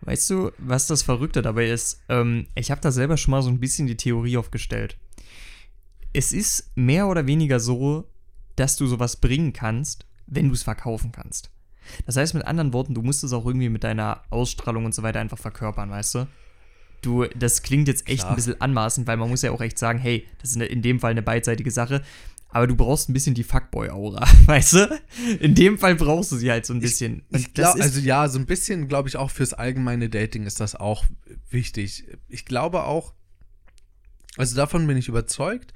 [0.00, 2.02] Weißt du, was das Verrückte dabei ist?
[2.08, 4.96] Ähm, ich habe da selber schon mal so ein bisschen die Theorie aufgestellt.
[6.12, 8.08] Es ist mehr oder weniger so,
[8.56, 11.50] dass du sowas bringen kannst, wenn du es verkaufen kannst.
[12.06, 15.02] Das heißt mit anderen Worten, du musst es auch irgendwie mit deiner Ausstrahlung und so
[15.02, 16.26] weiter einfach verkörpern, weißt du?
[17.02, 18.30] Du, das klingt jetzt echt Klar.
[18.32, 20.82] ein bisschen anmaßend, weil man muss ja auch echt sagen, hey, das ist eine, in
[20.82, 22.02] dem Fall eine beidseitige Sache,
[22.50, 25.00] aber du brauchst ein bisschen die Fuckboy-Aura, weißt du?
[25.40, 27.22] In dem Fall brauchst du sie halt so ein bisschen.
[27.30, 30.60] Und Ich glaube, also ja, so ein bisschen, glaube ich, auch fürs allgemeine Dating ist
[30.60, 31.04] das auch
[31.50, 32.06] wichtig.
[32.28, 33.12] Ich glaube auch,
[34.36, 35.74] also davon bin ich überzeugt,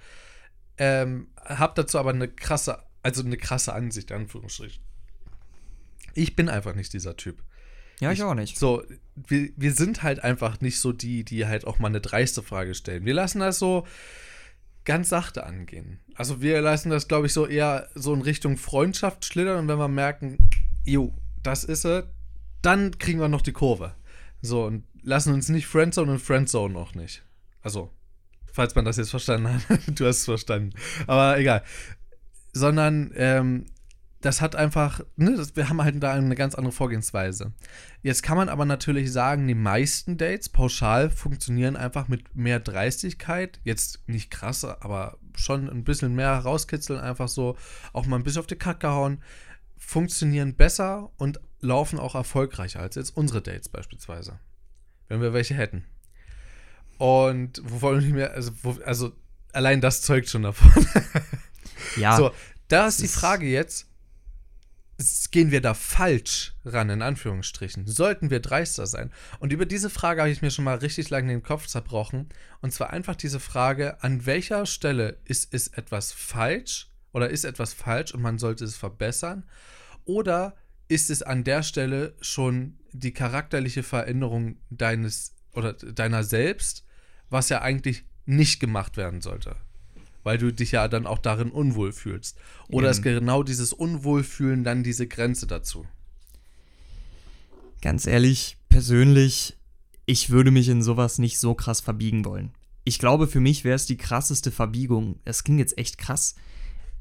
[0.78, 4.82] ähm, habe dazu aber eine krasse, also eine krasse Ansicht, in Anführungsstrichen.
[6.14, 7.42] Ich bin einfach nicht dieser Typ.
[8.00, 8.58] ja, ich auch nicht.
[8.58, 8.82] So,
[9.14, 12.74] wir, wir sind halt einfach nicht so die, die halt auch mal eine dreiste Frage
[12.74, 13.04] stellen.
[13.04, 13.86] Wir lassen das so
[14.84, 16.00] ganz sachte angehen.
[16.14, 19.78] Also wir lassen das, glaube ich, so eher so in Richtung Freundschaft schlittern und wenn
[19.78, 20.38] wir merken,
[20.84, 22.04] jo, das ist es,
[22.62, 23.94] dann kriegen wir noch die Kurve.
[24.40, 27.22] So, und lassen uns nicht Friendzone und Friendzone auch nicht.
[27.62, 27.90] Also,
[28.52, 30.72] falls man das jetzt verstanden hat, du hast es verstanden.
[31.06, 31.62] Aber egal.
[32.52, 33.66] Sondern, ähm,
[34.22, 37.52] das hat einfach, ne, das, wir haben halt da eine ganz andere Vorgehensweise.
[38.02, 43.60] Jetzt kann man aber natürlich sagen, die meisten Dates pauschal funktionieren einfach mit mehr Dreistigkeit.
[43.64, 47.56] Jetzt nicht krasse, aber schon ein bisschen mehr rauskitzeln, einfach so
[47.92, 49.22] auch mal ein bisschen auf die Kacke hauen.
[49.76, 54.38] Funktionieren besser und laufen auch erfolgreicher als jetzt unsere Dates beispielsweise.
[55.08, 55.84] Wenn wir welche hätten.
[56.98, 59.12] Und wovon nicht mehr, also, wo, also
[59.52, 60.70] allein das zeugt schon davon.
[61.96, 62.30] Ja, So,
[62.68, 63.88] da ist die Frage jetzt,
[65.30, 67.86] gehen wir da falsch ran, in Anführungsstrichen?
[67.86, 69.10] Sollten wir dreister sein?
[69.40, 72.28] Und über diese Frage habe ich mir schon mal richtig lange den Kopf zerbrochen.
[72.60, 77.72] Und zwar einfach diese Frage, an welcher Stelle ist, ist etwas falsch oder ist etwas
[77.72, 79.44] falsch und man sollte es verbessern?
[80.04, 80.56] Oder
[80.88, 86.84] ist es an der Stelle schon die charakterliche Veränderung deines oder deiner selbst,
[87.30, 89.56] was ja eigentlich nicht gemacht werden sollte?
[90.22, 92.38] Weil du dich ja dann auch darin unwohl fühlst.
[92.68, 95.86] Oder ist genau dieses Unwohlfühlen dann diese Grenze dazu?
[97.82, 99.58] ganz ehrlich, persönlich,
[100.06, 102.52] ich würde mich in sowas nicht so krass verbiegen wollen.
[102.84, 105.20] Ich glaube, für mich wäre es die krasseste Verbiegung.
[105.24, 106.34] Es klingt jetzt echt krass,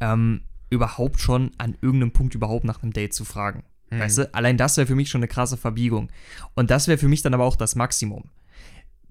[0.02, 3.64] ähm, überhaupt schon an irgendeinem Punkt überhaupt nach einem Date zu fragen.
[3.94, 6.10] Weißt du, allein das wäre für mich schon eine krasse Verbiegung.
[6.54, 8.30] Und das wäre für mich dann aber auch das Maximum.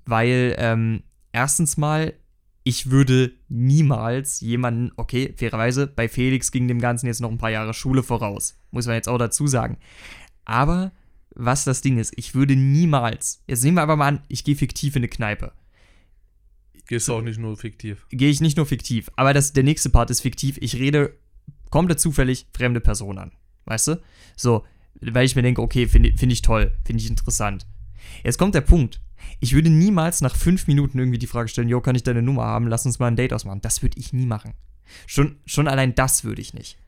[0.07, 2.14] Weil, ähm, erstens mal,
[2.70, 7.50] ich würde niemals jemanden, okay, fairerweise, bei Felix ging dem Ganzen jetzt noch ein paar
[7.50, 8.56] Jahre Schule voraus.
[8.70, 9.76] Muss man jetzt auch dazu sagen.
[10.44, 10.92] Aber
[11.35, 14.54] was das Ding ist, ich würde niemals, jetzt nehmen wir aber mal an, ich gehe
[14.54, 15.50] fiktiv in eine Kneipe.
[16.87, 18.06] Gehst du auch nicht nur fiktiv.
[18.11, 20.56] Gehe ich nicht nur fiktiv, aber das, der nächste Part ist fiktiv.
[20.61, 21.18] Ich rede
[21.70, 23.33] komplett zufällig fremde Personen an.
[23.64, 24.00] Weißt du?
[24.37, 24.64] So,
[25.00, 27.66] weil ich mir denke, okay, finde find ich toll, finde ich interessant.
[28.24, 29.00] Jetzt kommt der Punkt.
[29.40, 32.44] Ich würde niemals nach fünf Minuten irgendwie die Frage stellen, jo, kann ich deine Nummer
[32.44, 32.66] haben?
[32.66, 33.60] Lass uns mal ein Date ausmachen.
[33.62, 34.52] Das würde ich nie machen.
[35.06, 36.78] Schon, schon allein das würde ich nicht.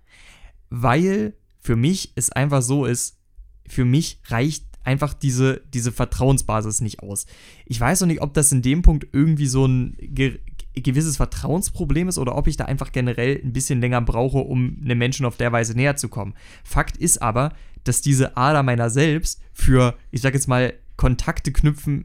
[0.71, 3.19] Weil für mich es einfach so ist,
[3.67, 7.27] für mich reicht einfach diese, diese Vertrauensbasis nicht aus.
[7.67, 10.41] Ich weiß noch nicht, ob das in dem Punkt irgendwie so ein ge
[10.75, 14.97] gewisses Vertrauensproblem ist oder ob ich da einfach generell ein bisschen länger brauche, um einem
[14.97, 16.33] Menschen auf der Weise näher zu kommen.
[16.65, 17.53] Fakt ist aber,
[17.85, 20.73] dass diese Ader meiner selbst für, ich sag jetzt mal,
[21.03, 22.05] Kontakte knüpfen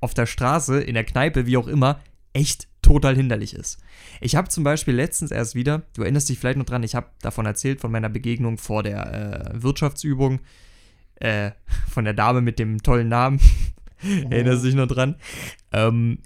[0.00, 1.98] auf der Straße, in der Kneipe, wie auch immer,
[2.32, 3.80] echt total hinderlich ist.
[4.20, 7.08] Ich habe zum Beispiel letztens erst wieder, du erinnerst dich vielleicht noch dran, ich habe
[7.20, 10.38] davon erzählt, von meiner Begegnung vor der äh, Wirtschaftsübung,
[11.16, 11.50] äh,
[11.90, 13.40] von der Dame mit dem tollen Namen.
[14.30, 15.16] Erinnerst du dich noch dran?
[15.72, 16.20] Ähm,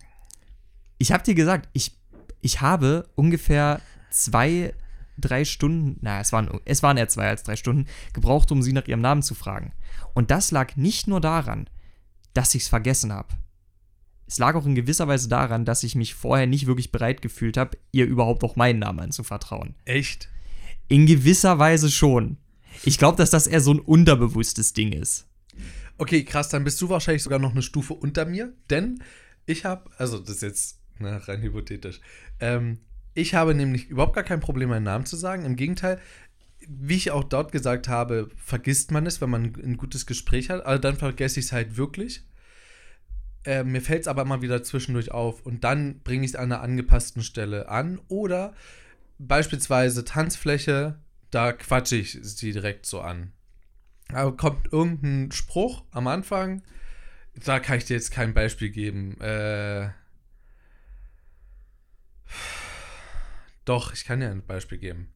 [0.98, 1.96] ich habe dir gesagt, ich,
[2.42, 4.74] ich habe ungefähr zwei,
[5.16, 8.74] drei Stunden, na, es waren, es waren eher zwei als drei Stunden, gebraucht, um sie
[8.74, 9.72] nach ihrem Namen zu fragen.
[10.12, 11.70] Und das lag nicht nur daran,
[12.34, 13.34] dass ich es vergessen habe.
[14.26, 17.56] Es lag auch in gewisser Weise daran, dass ich mich vorher nicht wirklich bereit gefühlt
[17.56, 19.74] habe, ihr überhaupt auch meinen Namen anzuvertrauen.
[19.84, 20.30] Echt?
[20.88, 22.38] In gewisser Weise schon.
[22.84, 25.26] Ich glaube, dass das eher so ein unterbewusstes Ding ist.
[25.98, 29.02] Okay, krass, dann bist du wahrscheinlich sogar noch eine Stufe unter mir, denn
[29.44, 32.00] ich habe, also das ist jetzt ne, rein hypothetisch,
[32.40, 32.78] ähm,
[33.14, 35.44] Ich habe nämlich überhaupt gar kein Problem, meinen Namen zu sagen.
[35.44, 36.00] Im Gegenteil,
[36.68, 40.64] wie ich auch dort gesagt habe, vergisst man es, wenn man ein gutes Gespräch hat.
[40.64, 42.24] Also dann vergesse ich es halt wirklich.
[43.44, 46.52] Äh, mir fällt es aber immer wieder zwischendurch auf und dann bringe ich es an
[46.52, 48.00] einer angepassten Stelle an.
[48.08, 48.54] Oder
[49.18, 50.98] beispielsweise Tanzfläche,
[51.30, 53.32] da quatsche ich sie direkt so an.
[54.12, 56.62] Aber kommt irgendein Spruch am Anfang,
[57.34, 59.20] da kann ich dir jetzt kein Beispiel geben.
[59.20, 59.90] Äh,
[63.64, 65.12] doch, ich kann dir ein Beispiel geben.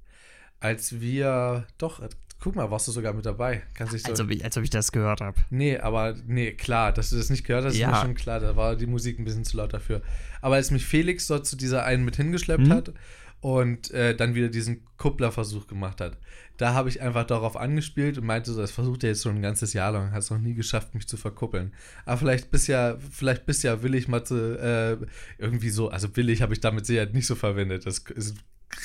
[0.61, 2.01] Als wir, doch,
[2.41, 3.63] guck mal, warst du sogar mit dabei.
[3.75, 5.37] Kannst dich so, Als ob ich, als ob ich das gehört habe.
[5.51, 7.91] Nee, aber nee, klar, dass du das nicht gehört hast, ist Ja.
[7.91, 8.41] mir schon klar.
[8.41, 10.03] Da war die Musik ein bisschen zu laut dafür.
[10.41, 12.73] Aber als mich Felix dort zu dieser einen mit hingeschleppt Mhm.
[12.73, 12.93] hat
[13.41, 16.17] und äh, dann wieder diesen Kupplerversuch gemacht hat,
[16.57, 19.43] da habe ich einfach darauf angespielt und meinte so, das versucht er jetzt schon ein
[19.43, 21.75] ganzes Jahr lang, hat es noch nie geschafft, mich zu verkuppeln.
[22.07, 25.07] Aber vielleicht bist ja, vielleicht ja willig, Matze, äh,
[25.43, 27.85] irgendwie so, also willig habe ich damit sicher nicht so verwendet.
[27.87, 28.37] Das ist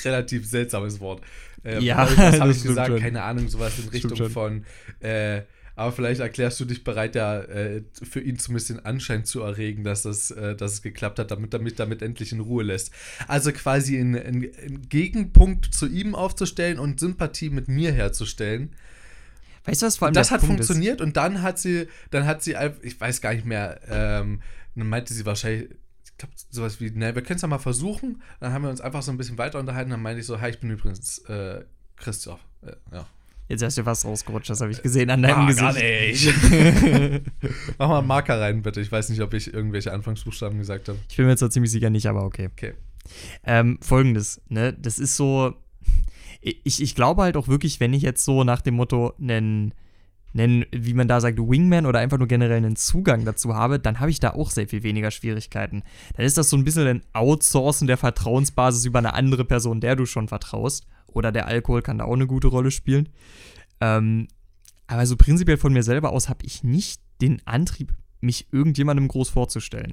[0.04, 1.22] relativ seltsames Wort.
[1.64, 2.88] Äh, Ja, was habe das ich gesagt?
[2.88, 3.00] schon.
[3.00, 4.64] Keine Ahnung, sowas in Richtung von
[5.00, 5.42] äh,
[5.74, 9.84] aber vielleicht erklärst du dich bereit, ja, äh, für ihn zumindest den Anschein zu erregen,
[9.84, 12.92] dass es, äh, dass es geklappt hat, damit er mich damit endlich in Ruhe lässt.
[13.26, 18.74] Also quasi einen, einen, Gegenpunkt zu ihm aufzustellen und Sympathie mit mir herzustellen.
[19.64, 20.66] Weißt du, was vor allem Und das hat Punkt ist?
[20.66, 24.42] funktioniert und dann hat sie, dann hat sie, ich weiß gar nicht mehr, ähm,
[24.74, 25.76] dann meinte sie wahrscheinlich, ich
[26.22, 28.22] glaube, sowas wie, ne, wir können es ja mal versuchen.
[28.40, 29.90] Dann haben wir uns einfach so ein bisschen weiter unterhalten.
[29.90, 31.64] Dann meinte ich so, hi, ich bin übrigens äh,
[31.96, 32.40] Christoph.
[32.64, 33.06] Äh, ja.
[33.48, 35.62] Jetzt hast du was rausgerutscht, das habe ich gesehen an deinem Ah, Gesicht.
[35.62, 37.22] gar nicht.
[37.78, 38.80] Mach mal einen Marker rein, bitte.
[38.80, 40.98] Ich weiß nicht, ob ich irgendwelche Anfangsbuchstaben gesagt habe.
[41.10, 42.48] Ich bin mir zwar ziemlich sicher nicht, aber okay.
[42.52, 42.72] Okay.
[43.44, 45.54] Ähm, Folgendes, ne, das ist so,
[46.40, 49.74] ich, ich glaube halt auch wirklich, wenn ich jetzt so nach dem Motto einen,
[50.34, 54.00] einen, wie man da sagt, Wingman oder einfach nur generell einen Zugang dazu habe, dann
[54.00, 55.82] habe ich da auch sehr viel weniger Schwierigkeiten.
[56.16, 59.96] Dann ist das so ein bisschen ein Outsourcen der Vertrauensbasis über eine andere Person, der
[59.96, 60.86] du schon vertraust.
[61.06, 63.10] Oder der Alkohol kann da auch eine gute Rolle spielen.
[63.80, 64.28] Ähm,
[64.86, 69.28] aber so prinzipiell von mir selber aus habe ich nicht den Antrieb, mich irgendjemandem groß
[69.28, 69.92] vorzustellen.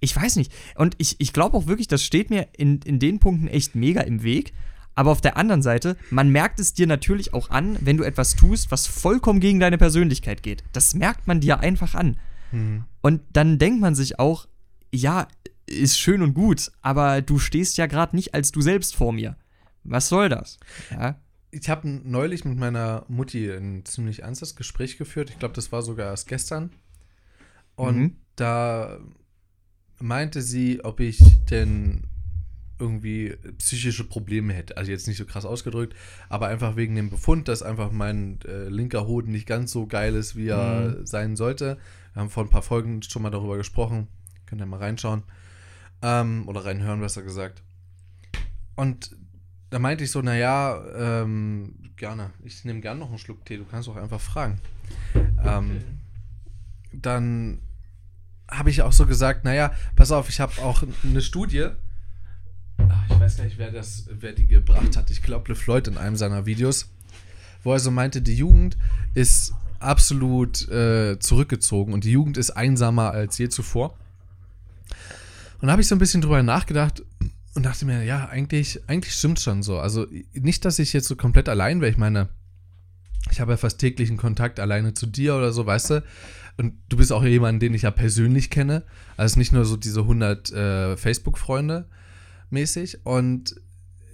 [0.00, 0.52] Ich weiß nicht.
[0.76, 4.00] Und ich, ich glaube auch wirklich, das steht mir in, in den Punkten echt mega
[4.00, 4.52] im Weg.
[4.94, 8.34] Aber auf der anderen Seite, man merkt es dir natürlich auch an, wenn du etwas
[8.34, 10.62] tust, was vollkommen gegen deine Persönlichkeit geht.
[10.72, 12.18] Das merkt man dir einfach an.
[12.50, 12.84] Hm.
[13.00, 14.46] Und dann denkt man sich auch,
[14.92, 15.28] ja,
[15.66, 19.36] ist schön und gut, aber du stehst ja gerade nicht als du selbst vor mir.
[19.84, 20.58] Was soll das?
[20.90, 21.16] Ja.
[21.52, 25.30] Ich habe neulich mit meiner Mutti ein ziemlich ernstes Gespräch geführt.
[25.30, 26.70] Ich glaube, das war sogar erst gestern.
[27.76, 28.16] Und Mhm.
[28.36, 28.98] da
[30.00, 31.18] meinte sie, ob ich
[31.50, 32.02] denn
[32.80, 34.76] irgendwie psychische Probleme hätte.
[34.76, 35.94] Also jetzt nicht so krass ausgedrückt,
[36.28, 40.14] aber einfach wegen dem Befund, dass einfach mein äh, linker Hoden nicht ganz so geil
[40.14, 41.78] ist, wie er sein sollte.
[42.14, 44.08] Wir haben vor ein paar Folgen schon mal darüber gesprochen.
[44.46, 45.22] Könnt ihr mal reinschauen.
[46.02, 47.62] Ähm, oder reinhören, besser gesagt.
[48.74, 49.14] Und
[49.70, 52.30] da meinte ich so, naja, ähm, gerne.
[52.42, 53.56] Ich nehme gerne noch einen Schluck Tee.
[53.56, 54.58] Du kannst auch einfach fragen.
[55.44, 55.82] Ähm,
[56.92, 57.60] dann
[58.50, 61.68] habe ich auch so gesagt, naja, pass auf, ich habe auch eine Studie.
[63.20, 65.10] Ich weiß gar nicht, wer, das, wer die gebracht hat.
[65.10, 66.88] Ich glaube, LeFloid in einem seiner Videos,
[67.62, 68.78] wo er so meinte, die Jugend
[69.12, 73.94] ist absolut äh, zurückgezogen und die Jugend ist einsamer als je zuvor.
[75.60, 77.02] Und da habe ich so ein bisschen drüber nachgedacht
[77.52, 79.78] und dachte mir, ja, eigentlich, eigentlich stimmt schon so.
[79.78, 81.90] Also nicht, dass ich jetzt so komplett allein wäre.
[81.90, 82.30] Ich meine,
[83.30, 86.04] ich habe ja fast täglichen Kontakt alleine zu dir oder so, weißt du?
[86.56, 88.82] Und du bist auch jemand, den ich ja persönlich kenne.
[89.18, 91.86] Also nicht nur so diese 100 äh, Facebook-Freunde
[92.52, 93.04] mäßig.
[93.04, 93.56] Und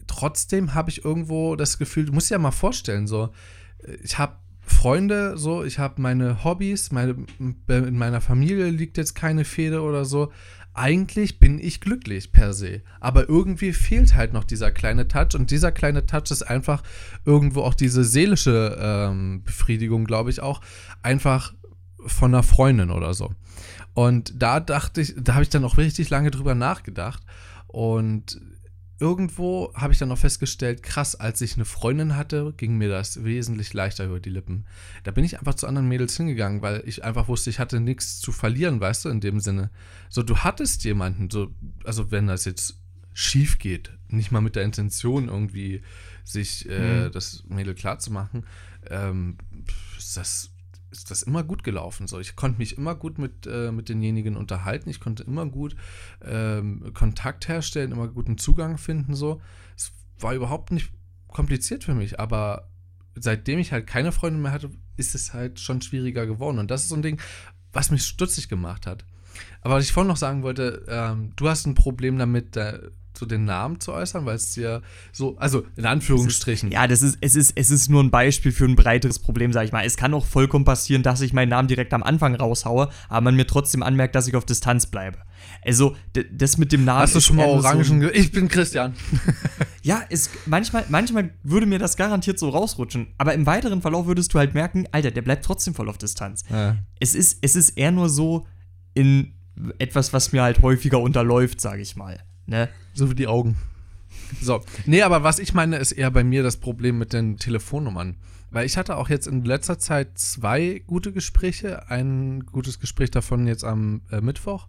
[0.06, 3.30] trotzdem habe ich irgendwo das Gefühl, du musst dir ja mal vorstellen, so,
[4.02, 7.16] ich habe Freunde, so, ich habe meine Hobbys, meine,
[7.68, 10.32] in meiner Familie liegt jetzt keine Fehde oder so.
[10.74, 12.82] Eigentlich bin ich glücklich per se.
[13.00, 15.34] Aber irgendwie fehlt halt noch dieser kleine Touch.
[15.34, 16.82] Und dieser kleine Touch ist einfach
[17.24, 20.60] irgendwo auch diese seelische ähm, Befriedigung, glaube ich, auch
[21.02, 21.54] einfach
[22.04, 23.32] von einer Freundin oder so.
[23.94, 27.22] Und da dachte ich, da habe ich dann auch richtig lange drüber nachgedacht.
[27.76, 28.40] Und
[28.98, 33.22] irgendwo habe ich dann auch festgestellt, krass, als ich eine Freundin hatte, ging mir das
[33.22, 34.64] wesentlich leichter über die Lippen.
[35.04, 38.18] Da bin ich einfach zu anderen Mädels hingegangen, weil ich einfach wusste, ich hatte nichts
[38.18, 39.68] zu verlieren, weißt du, in dem Sinne.
[40.08, 41.50] So, du hattest jemanden, so,
[41.84, 42.80] also wenn das jetzt
[43.12, 45.82] schief geht, nicht mal mit der Intention irgendwie
[46.24, 47.12] sich äh, Mhm.
[47.12, 48.46] das Mädel klar zu machen,
[48.88, 49.36] ähm,
[49.98, 50.50] ist das
[50.96, 52.06] ist das immer gut gelaufen.
[52.06, 54.88] So, ich konnte mich immer gut mit, äh, mit denjenigen unterhalten.
[54.90, 55.76] Ich konnte immer gut
[56.24, 59.14] ähm, Kontakt herstellen, immer guten Zugang finden.
[59.14, 59.40] So,
[59.76, 60.90] es war überhaupt nicht
[61.28, 62.18] kompliziert für mich.
[62.20, 62.68] Aber
[63.14, 66.58] seitdem ich halt keine Freundin mehr hatte, ist es halt schon schwieriger geworden.
[66.58, 67.20] Und das ist so ein Ding,
[67.72, 69.04] was mich stutzig gemacht hat.
[69.60, 72.78] Aber was ich vorhin noch sagen wollte, ähm, du hast ein Problem damit, da,
[73.16, 76.70] so den Namen zu äußern, weil es dir so, also in Anführungsstrichen.
[76.70, 79.64] Ja, das ist, es ist, es ist nur ein Beispiel für ein breiteres Problem, sag
[79.64, 79.84] ich mal.
[79.84, 83.36] Es kann auch vollkommen passieren, dass ich meinen Namen direkt am Anfang raushaue, aber man
[83.36, 85.18] mir trotzdem anmerkt, dass ich auf Distanz bleibe.
[85.64, 85.96] Also,
[86.32, 87.00] das mit dem Namen.
[87.00, 88.00] Hast du ist schon mal so Orangen?
[88.00, 88.94] ge- ich bin Christian.
[89.82, 93.06] Ja, es, manchmal, manchmal würde mir das garantiert so rausrutschen.
[93.18, 96.42] Aber im weiteren Verlauf würdest du halt merken, Alter, der bleibt trotzdem voll auf Distanz.
[96.50, 96.76] Ja.
[96.98, 98.48] Es ist, es ist eher nur so
[98.94, 99.34] in
[99.78, 102.18] etwas, was mir halt häufiger unterläuft, sage ich mal.
[102.46, 102.68] Ne?
[102.96, 103.56] So wie die Augen.
[104.40, 104.64] So.
[104.86, 108.16] Nee, aber was ich meine, ist eher bei mir das Problem mit den Telefonnummern.
[108.50, 111.90] Weil ich hatte auch jetzt in letzter Zeit zwei gute Gespräche.
[111.90, 114.68] Ein gutes Gespräch davon jetzt am äh, Mittwoch.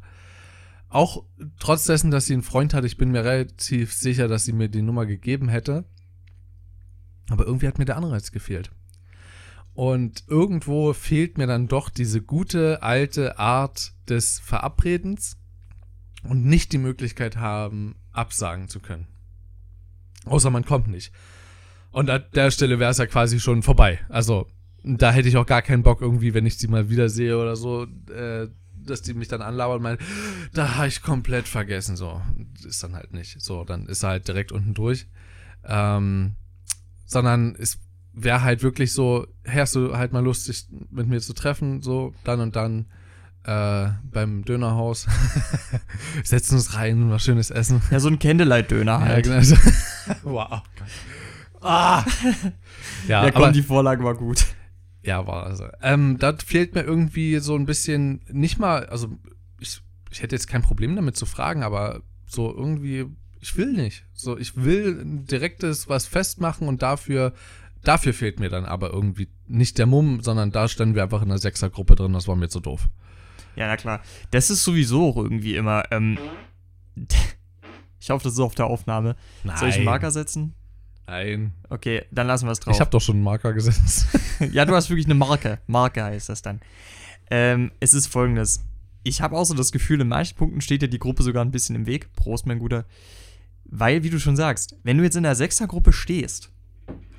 [0.90, 1.24] Auch
[1.58, 4.68] trotz dessen, dass sie einen Freund hatte, ich bin mir relativ sicher, dass sie mir
[4.68, 5.86] die Nummer gegeben hätte.
[7.30, 8.72] Aber irgendwie hat mir der Anreiz gefehlt.
[9.74, 15.38] Und irgendwo fehlt mir dann doch diese gute alte Art des Verabredens
[16.24, 19.08] und nicht die Möglichkeit haben, absagen zu können.
[20.26, 21.12] Außer man kommt nicht.
[21.92, 24.00] Und an der Stelle wäre es ja quasi schon vorbei.
[24.10, 24.48] Also,
[24.84, 27.88] da hätte ich auch gar keinen Bock irgendwie, wenn ich sie mal wiedersehe oder so,
[28.14, 30.00] äh, dass die mich dann anlabern und meinen,
[30.54, 31.96] da habe ich komplett vergessen.
[31.96, 32.22] So,
[32.66, 33.42] ist dann halt nicht.
[33.42, 35.08] So, dann ist er halt direkt unten durch.
[35.64, 36.36] Ähm,
[37.06, 37.80] sondern es
[38.14, 41.82] wäre halt wirklich so, hey, hast du halt mal Lust, dich mit mir zu treffen,
[41.82, 42.88] so, dann und dann
[43.48, 45.08] äh, beim Dönerhaus.
[46.24, 47.82] Setzen uns rein, was schönes Essen.
[47.90, 49.26] Ja, so ein Candlelight-Döner halt.
[49.26, 49.58] Ja, genau.
[50.24, 50.62] wow.
[51.62, 52.04] Ah.
[53.08, 54.46] Ja, Ja, komm, aber, die Vorlage war gut.
[55.02, 55.66] ja, war also.
[55.82, 59.18] Ähm, da fehlt mir irgendwie so ein bisschen, nicht mal, also
[59.60, 59.82] ich,
[60.12, 63.06] ich hätte jetzt kein Problem damit zu fragen, aber so irgendwie,
[63.40, 64.04] ich will nicht.
[64.14, 67.34] So, ich will ein direktes was festmachen und dafür,
[67.82, 71.30] dafür fehlt mir dann aber irgendwie nicht der Mumm, sondern da standen wir einfach in
[71.30, 72.90] einer Sechsergruppe drin, das war mir zu doof.
[73.58, 74.02] Ja, na klar.
[74.32, 75.84] Das ist sowieso auch irgendwie immer.
[75.92, 76.18] Ähm,
[78.00, 79.16] ich hoffe, das ist auf der Aufnahme.
[79.56, 80.54] Soll ich einen Marker setzen?
[81.08, 81.54] Nein.
[81.70, 82.76] Okay, dann lassen wir es drauf.
[82.76, 84.08] Ich habe doch schon einen Marker gesetzt.
[84.52, 85.60] ja, du hast wirklich eine Marke.
[85.66, 86.60] Marke heißt das dann.
[87.30, 88.64] Ähm, es ist folgendes.
[89.04, 91.52] Ich habe auch so das Gefühl, in manchen Punkten steht dir die Gruppe sogar ein
[91.52, 92.14] bisschen im Weg.
[92.14, 92.86] Prost, mein Guter.
[93.64, 96.52] Weil, wie du schon sagst, wenn du jetzt in der Sechsergruppe stehst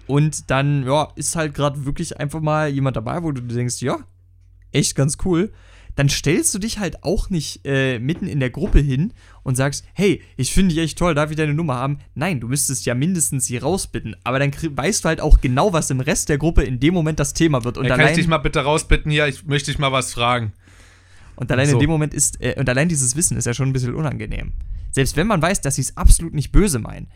[0.07, 3.99] und dann, ja, ist halt gerade wirklich einfach mal jemand dabei, wo du denkst, ja,
[4.73, 5.53] echt ganz cool,
[5.99, 9.85] dann stellst du dich halt auch nicht äh, mitten in der Gruppe hin und sagst,
[9.95, 11.99] hey, ich finde dich echt toll, darf ich deine Nummer haben?
[12.15, 14.15] Nein, du müsstest ja mindestens sie rausbitten.
[14.23, 17.19] Aber dann weißt du halt auch genau, was im Rest der Gruppe in dem Moment
[17.19, 17.79] das Thema wird.
[17.79, 19.27] Und Ey, kann ich dich mal bitte rausbitten hier?
[19.27, 20.53] Ich möchte dich mal was fragen.
[21.35, 21.73] und allein So.
[21.73, 24.53] in dem Moment ist, äh, und allein dieses Wissen ist ja schon ein bisschen unangenehm.
[24.93, 27.09] Selbst wenn man weiß, dass sie es absolut nicht böse meinen.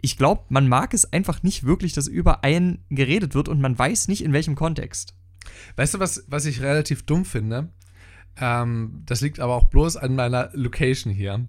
[0.00, 3.76] Ich glaube, man mag es einfach nicht wirklich, dass über einen geredet wird und man
[3.76, 5.14] weiß nicht, in welchem Kontext.
[5.74, 7.68] Weißt du, was, was ich relativ dumm finde?
[8.36, 11.46] Ähm, das liegt aber auch bloß an meiner Location hier.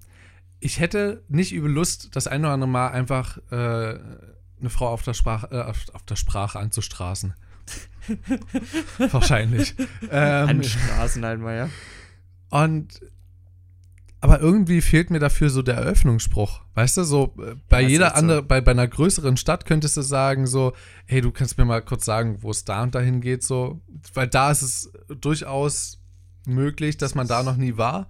[0.60, 4.00] Ich hätte nicht übel Lust, das ein oder andere Mal einfach äh,
[4.60, 7.34] eine Frau auf der, Sprach, äh, auf, auf der Sprache anzustraßen.
[8.98, 9.76] Wahrscheinlich.
[10.12, 11.69] Ähm, An Straßen halt mal, ja.
[12.50, 13.02] und
[14.24, 16.62] aber irgendwie fehlt mir dafür so der Eröffnungsspruch.
[16.76, 18.22] Weißt du, so äh, bei Ja, jeder echt so.
[18.22, 20.72] andere, bei, bei einer größeren Stadt könntest du sagen, so,
[21.06, 23.82] hey, du kannst mir mal kurz sagen, wo es da und dahin geht, so.
[24.13, 26.00] Weil da ist es durchaus
[26.45, 28.08] möglich, dass man da noch nie war.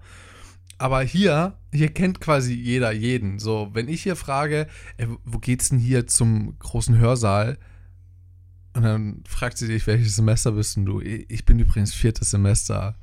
[0.78, 3.38] Aber hier, hier kennt quasi jeder jeden.
[3.38, 4.66] So, wenn ich hier frage,
[4.96, 7.58] ey, wo geht's denn hier zum großen Hörsaal?
[8.74, 11.00] Und dann fragt sie dich, welches Semester bist denn du?
[11.00, 12.96] Ich bin übrigens viertes Semester.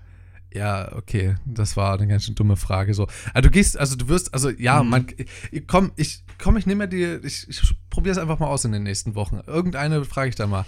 [0.53, 2.93] Ja, okay, das war eine ganz schön dumme Frage.
[2.93, 4.89] So, also du gehst, also du wirst, also ja, Mhm.
[4.89, 5.07] man,
[5.51, 8.73] ich- komm, ich, komm, ich nehme die, ich, ich probiere es einfach mal aus in
[8.73, 9.39] den nächsten Wochen.
[9.47, 10.65] Irgendeine frage ich dann mal.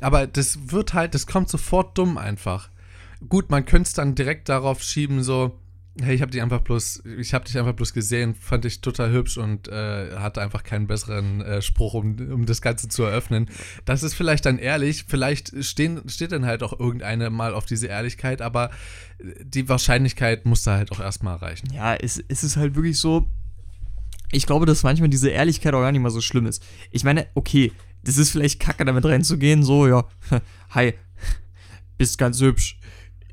[0.00, 2.70] Aber das wird halt, das kommt sofort dumm einfach.
[3.28, 5.58] Gut, man könnte es dann direkt darauf schieben, so,
[6.00, 9.12] hey, ich habe dich einfach bloß, ich habe dich einfach bloß gesehen, fand dich total
[9.12, 13.48] hübsch und äh, hatte einfach keinen besseren äh, Spruch, um, um das Ganze zu eröffnen.
[13.84, 17.86] Das ist vielleicht dann ehrlich, vielleicht stehen, steht dann halt auch irgendeine mal auf diese
[17.86, 18.70] Ehrlichkeit, aber
[19.18, 21.72] die Wahrscheinlichkeit muss da halt auch erstmal erreichen.
[21.72, 23.28] Ja, es, es ist halt wirklich so.
[24.32, 26.62] Ich glaube, dass manchmal diese Ehrlichkeit auch gar nicht mal so schlimm ist.
[26.90, 30.04] Ich meine, okay, das ist vielleicht kacke, damit reinzugehen, so, ja,
[30.70, 30.94] hi,
[31.98, 32.78] bist ganz hübsch,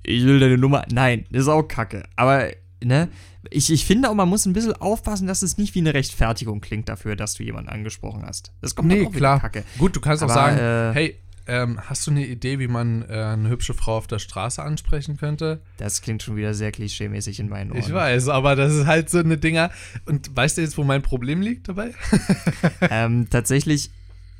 [0.03, 0.85] ich will deine Nummer.
[0.91, 2.03] Nein, das ist auch kacke.
[2.15, 2.49] Aber,
[2.83, 3.09] ne,
[3.49, 6.61] ich, ich finde auch, man muss ein bisschen aufpassen, dass es nicht wie eine Rechtfertigung
[6.61, 8.51] klingt dafür, dass du jemanden angesprochen hast.
[8.61, 9.39] Das kommt Nee, auch klar.
[9.39, 9.63] kacke.
[9.77, 11.15] Gut, du kannst auch Aber, sagen, äh, hey,
[11.45, 15.17] ähm, hast du eine Idee, wie man äh, eine hübsche Frau auf der Straße ansprechen
[15.17, 15.61] könnte?
[15.77, 17.81] Das klingt schon wieder sehr klischeemäßig in meinen Ohren.
[17.81, 19.69] Ich weiß, aber das ist halt so eine Dinger.
[20.05, 21.93] Und weißt du jetzt, wo mein Problem liegt dabei?
[22.89, 23.91] ähm, tatsächlich,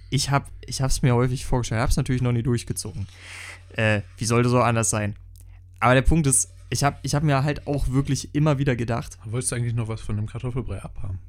[0.09, 3.07] ich habe ich es mir häufig vorgestellt, habe es natürlich noch nie durchgezogen.
[3.75, 5.15] Äh, wie sollte so anders sein?
[5.83, 9.17] Aber der Punkt ist, ich habe ich hab mir halt auch wirklich immer wieder gedacht,
[9.25, 11.19] Wolltest du eigentlich noch was von dem Kartoffelbrei abhaben?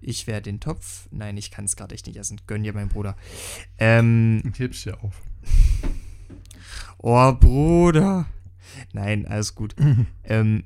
[0.00, 1.06] Ich werde den Topf.
[1.12, 2.40] Nein, ich kann es gerade echt nicht essen.
[2.48, 3.16] Gönn dir, mein Bruder.
[3.78, 5.22] Ähm, Ich heb's dir auf.
[6.98, 8.26] oh, Bruder.
[8.92, 9.76] Nein, alles gut.
[10.24, 10.64] ähm,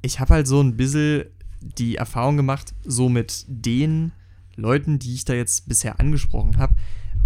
[0.00, 1.26] ich habe halt so ein bisschen
[1.60, 4.12] die Erfahrung gemacht, so mit den
[4.56, 6.74] Leuten, die ich da jetzt bisher angesprochen habe,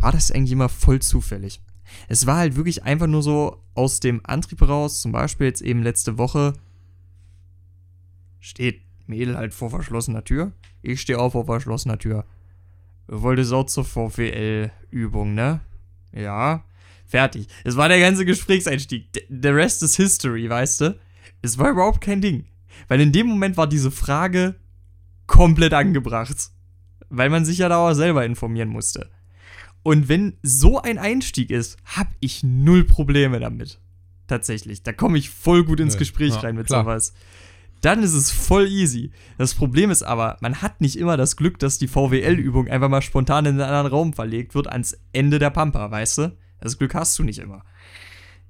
[0.00, 1.60] war das eigentlich immer voll zufällig.
[2.08, 5.82] Es war halt wirklich einfach nur so aus dem Antrieb heraus, zum Beispiel jetzt eben
[5.82, 6.54] letzte Woche,
[8.40, 10.52] steht Mädel halt vor verschlossener Tür.
[10.82, 12.24] Ich stehe auch vor verschlossener Tür.
[13.06, 15.60] Wolltest auch zur VWL-Übung, ne?
[16.12, 16.64] Ja.
[17.06, 17.48] Fertig.
[17.64, 19.08] Es war der ganze Gesprächseinstieg.
[19.30, 21.00] The rest is history, weißt du?
[21.40, 22.44] Es war überhaupt kein Ding.
[22.86, 24.56] Weil in dem Moment war diese Frage
[25.26, 26.50] komplett angebracht.
[27.08, 29.10] Weil man sich ja da auch selber informieren musste.
[29.88, 33.80] Und wenn so ein Einstieg ist, habe ich null Probleme damit.
[34.26, 34.82] Tatsächlich.
[34.82, 35.96] Da komme ich voll gut ins.
[35.96, 36.84] Gespräch Ja, rein mit klar.
[36.84, 37.14] sowas.
[37.80, 39.12] Dann ist es voll easy.
[39.38, 43.00] Das Problem ist aber, man hat nicht immer das Glück, dass die VWL-Übung einfach mal
[43.00, 46.36] spontan in einen anderen Raum verlegt wird, ans Ende der Pampa, weißt du?
[46.60, 47.64] Das Glück hast du nicht immer.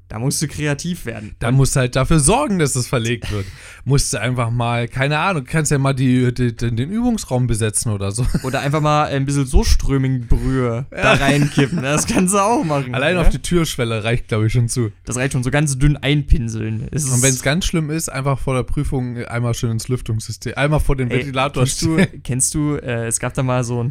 [0.09, 1.37] Da musst du kreativ werden.
[1.39, 3.45] Da musst du halt dafür sorgen, dass es verlegt wird.
[3.85, 8.11] musst du einfach mal, keine Ahnung, kannst ja mal die, die, den, Übungsraum besetzen oder
[8.11, 8.27] so.
[8.43, 11.83] Oder einfach mal ein bisschen so Strömingbrühe da reinkippen.
[11.83, 12.95] Das kannst du auch machen.
[12.95, 13.21] Allein ne?
[13.21, 14.93] auf die Türschwelle reicht, glaube ich, schon zu.
[15.05, 16.89] Das reicht schon so ganz dünn einpinseln.
[16.91, 19.89] Es Und ist- wenn es ganz schlimm ist, einfach vor der Prüfung einmal schön ins
[19.89, 23.63] Lüftungssystem, einmal vor den Ey, Ventilator kennst du, kennst du äh, es gab da mal
[23.63, 23.91] so ein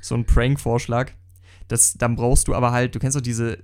[0.00, 1.10] so ein Prank-Vorschlag.
[1.68, 3.58] Das, dann brauchst du aber halt, du kennst doch diese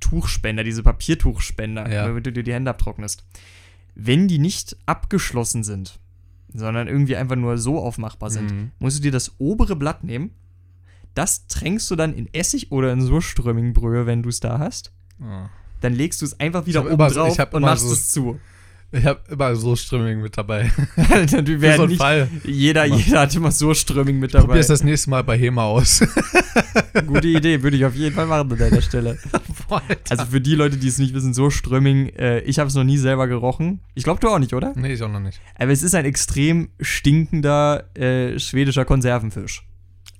[0.00, 2.06] Tuchspender, diese Papiertuchspender, Ja.
[2.06, 3.24] damit du dir die Hände abtrocknest.
[3.94, 5.98] Wenn die nicht abgeschlossen sind,
[6.52, 8.70] sondern irgendwie einfach nur so aufmachbar sind, Mhm.
[8.78, 10.30] musst du dir das obere Blatt nehmen.
[11.14, 14.92] Das tränkst du dann in Essig oder in Surströmmingbrühe, wenn du es da hast.
[15.20, 15.24] Oh.
[15.80, 18.40] Dann legst du es einfach wieder oben so- drauf und machst so- es zu.
[18.90, 20.64] Ich habe immer so Ströming mit dabei.
[20.94, 22.28] Für werden so nicht, Fall.
[22.42, 24.46] jeder, jeder hat immer Surströmming mit dabei.
[24.46, 26.00] Probier es das nächste Mal bei Hema aus.
[27.06, 29.18] Gute Idee, würde ich auf jeden Fall machen an deiner Stelle.
[29.68, 29.82] Boah.
[30.08, 32.84] Also für die Leute, die es nicht wissen, so Strömming, äh, ich habe es noch
[32.84, 33.80] nie selber gerochen.
[33.94, 34.72] Ich glaube, du auch nicht, oder?
[34.74, 35.38] nee, ich auch noch nicht.
[35.58, 39.64] Aber es ist ein extrem stinkender äh, schwedischer Konservenfisch.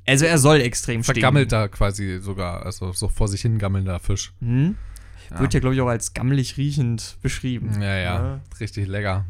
[0.07, 1.21] Also er soll extrem stinken.
[1.21, 4.33] Vergammelter quasi sogar, also so vor sich hin gammelnder Fisch.
[4.41, 4.77] Hm?
[5.31, 5.41] Ja.
[5.41, 7.81] Wird ja, glaube ich, auch als gammelig riechend beschrieben.
[7.81, 9.27] Ja, ja, richtig lecker.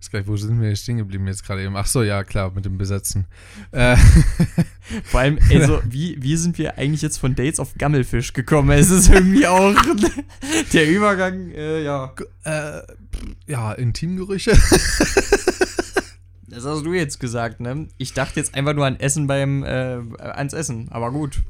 [0.00, 1.76] Ist gleich, wo sind wir stehen geblieben jetzt gerade eben?
[1.76, 3.26] Ach so, ja, klar, mit dem Besetzen.
[3.70, 3.96] Äh,
[5.04, 8.70] Vor allem, also, wie, wie sind wir eigentlich jetzt von Dates auf Gammelfisch gekommen?
[8.70, 9.74] Es ist irgendwie auch
[10.72, 12.14] der Übergang, äh, ja.
[12.44, 12.80] äh,
[13.46, 14.52] ja, Intimgerüche.
[16.46, 17.88] Das hast du jetzt gesagt, ne?
[17.98, 21.42] Ich dachte jetzt einfach nur an Essen beim, äh, ans Essen, aber gut.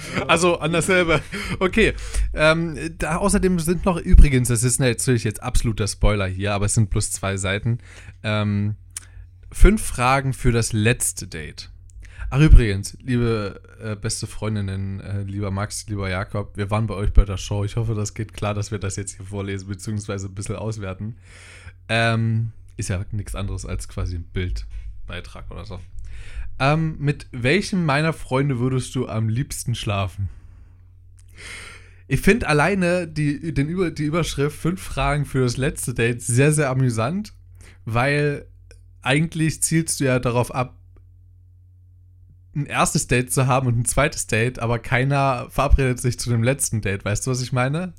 [0.28, 1.20] also an dasselbe.
[1.58, 1.94] Okay.
[2.34, 6.74] Ähm, da, außerdem sind noch übrigens, das ist natürlich jetzt absoluter Spoiler hier, aber es
[6.74, 7.78] sind plus zwei Seiten.
[8.22, 8.76] Ähm,
[9.50, 11.70] fünf Fragen für das letzte Date.
[12.30, 17.12] Ach übrigens, liebe äh, beste Freundinnen, äh, lieber Max, lieber Jakob, wir waren bei euch
[17.14, 17.64] bei der Show.
[17.64, 21.16] Ich hoffe, das geht klar, dass wir das jetzt hier vorlesen, beziehungsweise ein bisschen auswerten.
[21.88, 25.80] Ähm, ist ja nichts anderes als quasi ein Bildbeitrag oder so.
[26.60, 30.28] Ähm, mit welchem meiner Freunde würdest du am liebsten schlafen?
[32.08, 36.52] Ich finde alleine die, den Über, die Überschrift fünf Fragen für das letzte Date sehr,
[36.52, 37.34] sehr amüsant,
[37.84, 38.46] weil
[39.02, 40.74] eigentlich zielst du ja darauf ab,
[42.56, 46.42] ein erstes Date zu haben und ein zweites Date, aber keiner verabredet sich zu dem
[46.42, 47.04] letzten Date.
[47.04, 47.92] Weißt du, was ich meine?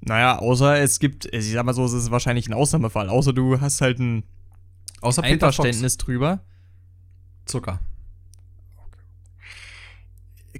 [0.00, 3.08] Naja, außer es gibt, ich sag mal so, es ist wahrscheinlich ein Ausnahmefall.
[3.08, 4.22] Außer du hast halt ein
[5.00, 5.22] Außer.
[5.22, 6.44] Einverständnis drüber.
[7.46, 7.80] Zucker.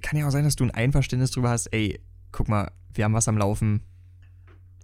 [0.01, 1.99] Kann ja auch sein, dass du ein Einverständnis drüber hast, ey,
[2.31, 3.83] guck mal, wir haben was am Laufen.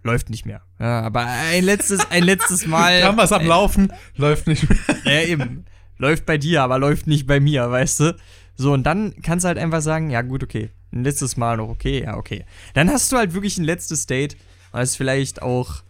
[0.04, 0.62] Läuft nicht mehr.
[0.80, 3.00] Ja, aber ein letztes, ein letztes Mal.
[3.00, 4.78] Wir haben was am äh, Laufen, läuft nicht mehr.
[5.04, 5.66] Ja, eben.
[5.98, 8.16] Läuft bei dir, aber läuft nicht bei mir, weißt du?
[8.56, 10.70] So, und dann kannst du halt einfach sagen, ja gut, okay.
[10.92, 12.46] Ein letztes Mal noch, okay, ja, okay.
[12.74, 14.36] Dann hast du halt wirklich ein letztes Date.
[14.72, 15.84] Und das ist vielleicht auch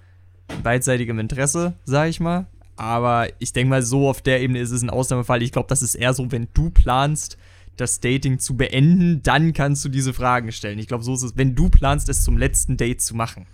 [0.63, 2.47] beidseitigem Interesse, sag ich mal.
[2.77, 5.41] Aber ich denke mal, so auf der Ebene ist es ein Ausnahmefall.
[5.43, 7.37] Ich glaube, das ist eher so, wenn du planst,
[7.77, 10.79] das Dating zu beenden, dann kannst du diese Fragen stellen.
[10.79, 13.45] Ich glaube, so ist es, wenn du planst, es zum letzten Date zu machen.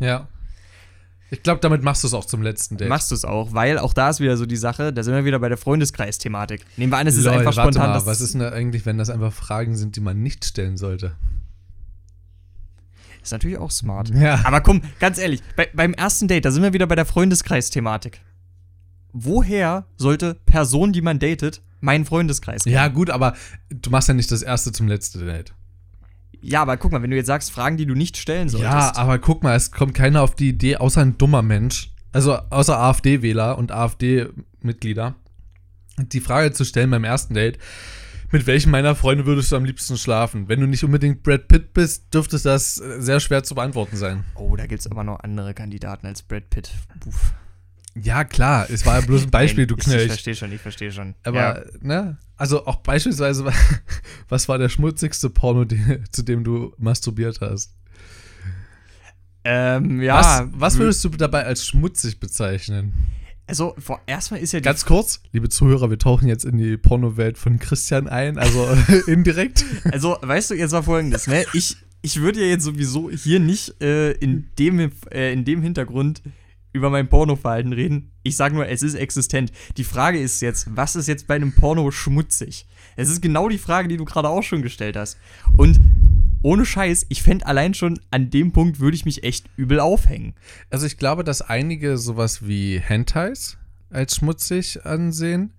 [0.00, 0.28] Ja.
[1.30, 2.88] Ich glaube, damit machst du es auch zum letzten Date.
[2.88, 5.24] Machst du es auch, weil auch da ist wieder so die Sache, da sind wir
[5.24, 6.64] wieder bei der Freundeskreis-Thematik.
[6.76, 7.90] Nehmen wir an, es ist Lol, einfach warte spontan.
[7.90, 11.16] Mal, was ist denn eigentlich, wenn das einfach Fragen sind, die man nicht stellen sollte?
[13.22, 14.10] Ist natürlich auch smart.
[14.10, 14.40] Ja.
[14.44, 18.20] Aber komm, ganz ehrlich, bei, beim ersten Date, da sind wir wieder bei der Freundeskreis-Thematik.
[19.12, 22.74] Woher sollte Person, die man datet, meinen Freundeskreis kennen?
[22.74, 23.34] Ja, gut, aber
[23.70, 25.54] du machst ja nicht das erste zum letzten Date.
[26.40, 28.70] Ja, aber guck mal, wenn du jetzt sagst, Fragen, die du nicht stellen solltest.
[28.70, 31.92] Ja, aber guck mal, es kommt keiner auf die Idee, außer ein dummer Mensch.
[32.12, 35.16] Also außer AfD-Wähler und AfD-Mitglieder.
[35.98, 37.58] die Frage zu stellen beim ersten Date,
[38.32, 40.48] mit welchem meiner Freunde würdest du am liebsten schlafen?
[40.48, 44.24] Wenn du nicht unbedingt Brad Pitt bist, dürfte das äh, sehr schwer zu beantworten sein.
[44.34, 46.70] Oh, da gibt es aber noch andere Kandidaten als Brad Pitt.
[47.06, 47.34] Uff.
[48.02, 50.92] Ja, klar, es war ja bloß ein Beispiel, du ich, ich verstehe schon, ich verstehe
[50.92, 51.14] schon.
[51.22, 51.64] Aber, ja.
[51.80, 52.18] ne?
[52.36, 53.46] Also auch beispielsweise,
[54.28, 57.74] was war der schmutzigste Porno, die, zu dem du masturbiert hast?
[59.44, 60.18] Ähm, ja.
[60.18, 62.92] Was, was würdest du dabei als schmutzig bezeichnen?
[63.46, 66.76] Also, vor, erstmal ist ja die Ganz kurz, liebe Zuhörer, wir tauchen jetzt in die
[66.76, 68.68] Pornowelt von Christian ein, also
[69.06, 69.64] indirekt.
[69.92, 71.44] Also, weißt du, jetzt war folgendes, ne?
[71.52, 76.22] Ich, ich würde ja jetzt sowieso hier nicht äh, in, dem, äh, in dem Hintergrund
[76.76, 78.12] über mein Pornoverhalten reden.
[78.22, 79.50] Ich sage nur, es ist existent.
[79.76, 82.66] Die Frage ist jetzt, was ist jetzt bei einem Porno schmutzig?
[82.96, 85.18] Es ist genau die Frage, die du gerade auch schon gestellt hast.
[85.56, 85.80] Und
[86.42, 90.34] ohne Scheiß, ich fände allein schon an dem Punkt würde ich mich echt übel aufhängen.
[90.70, 93.58] Also ich glaube, dass einige sowas wie Hentais
[93.90, 95.54] als schmutzig ansehen.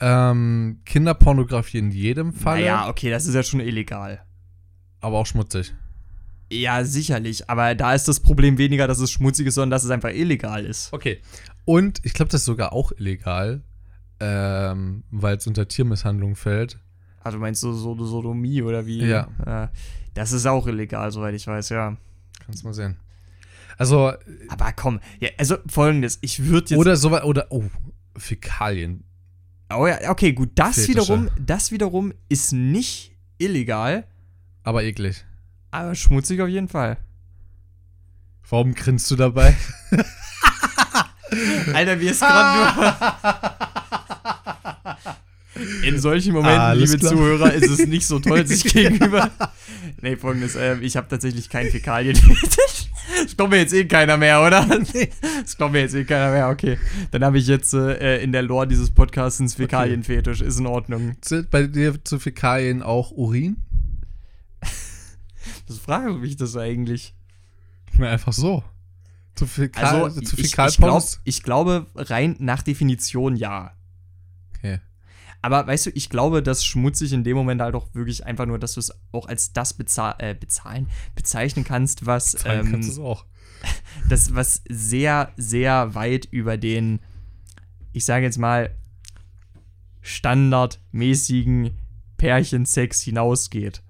[0.00, 2.60] Ähm, Kinderpornografie in jedem Fall.
[2.60, 4.24] Naja, okay, das ist ja schon illegal.
[5.00, 5.74] Aber auch schmutzig.
[6.52, 7.48] Ja, sicherlich.
[7.48, 10.64] Aber da ist das Problem weniger, dass es schmutzig ist, sondern dass es einfach illegal
[10.64, 10.92] ist.
[10.92, 11.20] Okay.
[11.64, 13.62] Und ich glaube, das ist sogar auch illegal,
[14.20, 16.78] ähm, weil es unter Tiermisshandlung fällt.
[17.20, 19.04] Also meinst du so Sodomie oder wie?
[19.04, 19.28] Ja.
[19.46, 19.68] Äh,
[20.14, 21.96] das ist auch illegal, soweit ich weiß, ja.
[22.44, 22.96] Kannst mal sehen.
[23.78, 24.12] Also,
[24.48, 26.78] Aber komm, ja, also folgendes, ich würde jetzt.
[26.78, 27.64] oder so oder oh,
[28.16, 29.04] Fäkalien.
[29.74, 30.88] oh ja, okay, gut, das Fetische.
[30.90, 34.06] wiederum, das wiederum ist nicht illegal,
[34.62, 35.24] Aber eklig.
[35.72, 36.98] Aber schmutzig auf jeden Fall.
[38.48, 39.56] Warum grinst du dabei?
[41.74, 42.94] Alter, wie ist gerade nur.
[45.84, 47.12] In solchen Momenten, Alles liebe klar.
[47.12, 49.30] Zuhörer, ist es nicht so toll, sich gegenüber.
[50.00, 52.18] Nee, folgendes, ähm, ich habe tatsächlich keinen Fäkalien.
[53.24, 54.66] Das glaubt mir jetzt eh keiner mehr, oder?
[55.42, 56.78] Das glaubt mir jetzt eh keiner mehr, okay.
[57.10, 61.16] Dann habe ich jetzt äh, in der Lore dieses Podcasts einen Fäkalienfetisch, ist in Ordnung.
[61.20, 63.56] Zählt bei dir zu Fäkalien auch Urin?
[65.66, 67.14] Das frage ich das eigentlich.
[67.94, 68.62] Mir einfach so.
[69.34, 71.12] Zu Fäkal, Also, zu ich, ich, Fäkalpornos?
[71.12, 73.72] glaub, ich glaube, rein nach Definition ja.
[74.56, 74.80] Okay.
[75.40, 78.58] Aber weißt du, ich glaube, dass schmutzig in dem Moment halt auch wirklich einfach nur,
[78.58, 82.92] dass du es auch als das bezahl äh, bezahlen, bezeichnen kannst, was, Zahlen kannst du
[82.92, 83.26] ähm, es auch.
[84.08, 87.00] das, was sehr, sehr weit über den,
[87.92, 88.74] ich sage jetzt mal,
[90.00, 91.70] standardmäßigen
[92.16, 93.82] Pärchensex hinausgeht.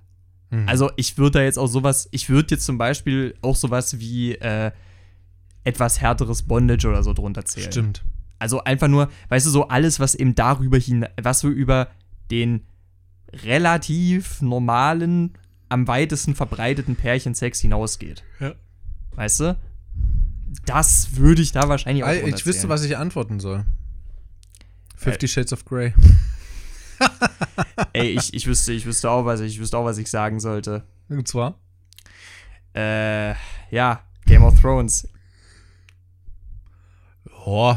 [0.52, 0.68] Mhm.
[0.68, 4.34] Also ich würde da jetzt auch sowas, ich würde jetzt zum Beispiel auch sowas wie
[4.34, 4.70] äh,
[5.64, 7.72] etwas härteres Bondage oder so drunter zählen.
[7.72, 8.04] Stimmt.
[8.38, 11.88] Also einfach nur, weißt du, so alles, was eben darüber hin, was so über
[12.30, 12.66] den
[13.32, 15.32] relativ normalen,
[15.70, 18.22] am weitesten verbreiteten Pärchensex hinausgeht.
[18.40, 18.54] Ja.
[19.12, 19.56] Weißt du?
[20.66, 23.64] Das würde ich da wahrscheinlich auch Ich wüsste, was ich antworten soll.
[24.96, 25.94] Fifty Shades of Grey.
[27.92, 30.84] Ey, ich, ich wüsste, ich wüsste auch, was ich wüsste auch, was ich sagen sollte.
[31.08, 31.58] Und zwar?
[32.74, 33.34] Äh,
[33.70, 35.08] ja, Game of Thrones.
[37.44, 37.76] Oh,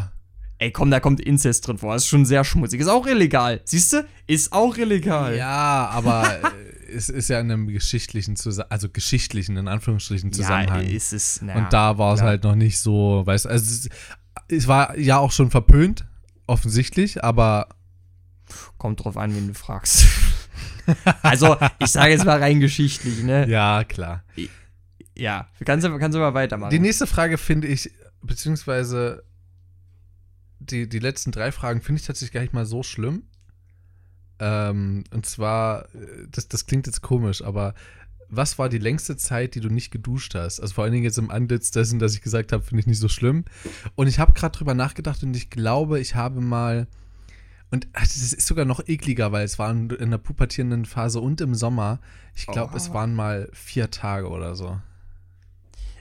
[0.57, 1.93] Ey, komm, da kommt Inzest drin vor.
[1.93, 2.79] Das ist schon sehr schmutzig.
[2.79, 3.59] Ist auch illegal.
[3.65, 4.05] Siehst du?
[4.25, 5.35] Ist auch illegal.
[5.35, 10.83] Ja, aber äh, es ist ja in einem geschichtlichen Zusammenhang, also geschichtlichen, in Anführungsstrichen, Zusammenhang.
[10.83, 11.41] Ja, ist es.
[11.41, 13.89] Na, Und da war es halt noch nicht so, weißt du, also es,
[14.47, 16.05] es war ja auch schon verpönt,
[16.47, 17.67] offensichtlich, aber
[18.77, 20.05] Kommt drauf an, wen du fragst.
[21.21, 23.47] also, ich sage jetzt mal rein geschichtlich, ne?
[23.49, 24.23] ja, klar.
[25.15, 25.47] Ja.
[25.63, 26.71] Kannst du, kannst du mal weitermachen.
[26.71, 27.91] Die nächste Frage finde ich,
[28.21, 29.23] beziehungsweise
[30.59, 33.23] die, die letzten drei Fragen finde ich tatsächlich gar nicht mal so schlimm.
[34.39, 37.73] Ähm, und zwar, äh, das, das klingt jetzt komisch, aber
[38.29, 40.59] was war die längste Zeit, die du nicht geduscht hast?
[40.59, 42.99] Also vor allen Dingen jetzt im Antlitz dessen, dass ich gesagt habe, finde ich nicht
[42.99, 43.45] so schlimm.
[43.95, 46.87] Und ich habe gerade drüber nachgedacht und ich glaube, ich habe mal.
[47.71, 51.41] Und ach, das ist sogar noch ekliger, weil es waren in der pubertierenden Phase und
[51.41, 51.99] im Sommer.
[52.35, 52.77] Ich glaube, Oh.
[52.77, 54.79] es waren mal vier Tage oder so.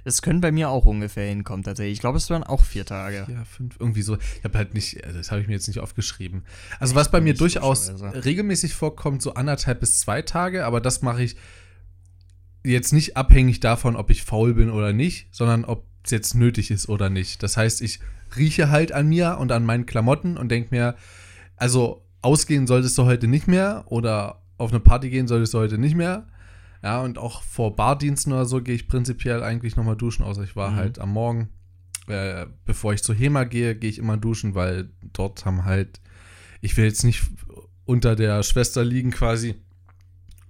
[0.05, 1.95] das können bei mir auch ungefähr hinkommen, tatsächlich.
[1.95, 3.27] Ich glaube, es waren auch vier Tage.
[3.27, 4.19] Ja, fünf, irgendwie so.
[4.37, 6.45] Ich habe halt nicht, also das habe ich mir jetzt nicht aufgeschrieben.
[6.79, 11.23] Also was bei mir durchaus regelmäßig vorkommt, so anderthalb bis zwei Tage, aber das mache
[11.23, 11.37] ich
[12.65, 16.71] jetzt nicht abhängig davon, ob ich faul bin oder nicht, sondern ob es jetzt nötig
[16.71, 17.43] ist oder nicht.
[17.43, 18.01] Das heißt, ich
[18.37, 20.97] rieche halt an mir und an meinen Klamotten und denke mir,
[21.57, 25.79] also ausgehen solltest du heute nicht mehr oder auf eine Party gehen solltest du heute
[25.79, 26.27] nicht mehr.
[26.83, 30.55] Ja, und auch vor Bardiensten oder so gehe ich prinzipiell eigentlich nochmal duschen, außer ich
[30.55, 30.77] war Mhm.
[30.77, 31.49] halt am Morgen.
[32.07, 36.01] Äh, bevor ich zur HEMA gehe, gehe ich immer duschen, weil dort haben halt,
[36.61, 37.23] ich will jetzt nicht
[37.87, 39.55] unter der Schwester liegen quasi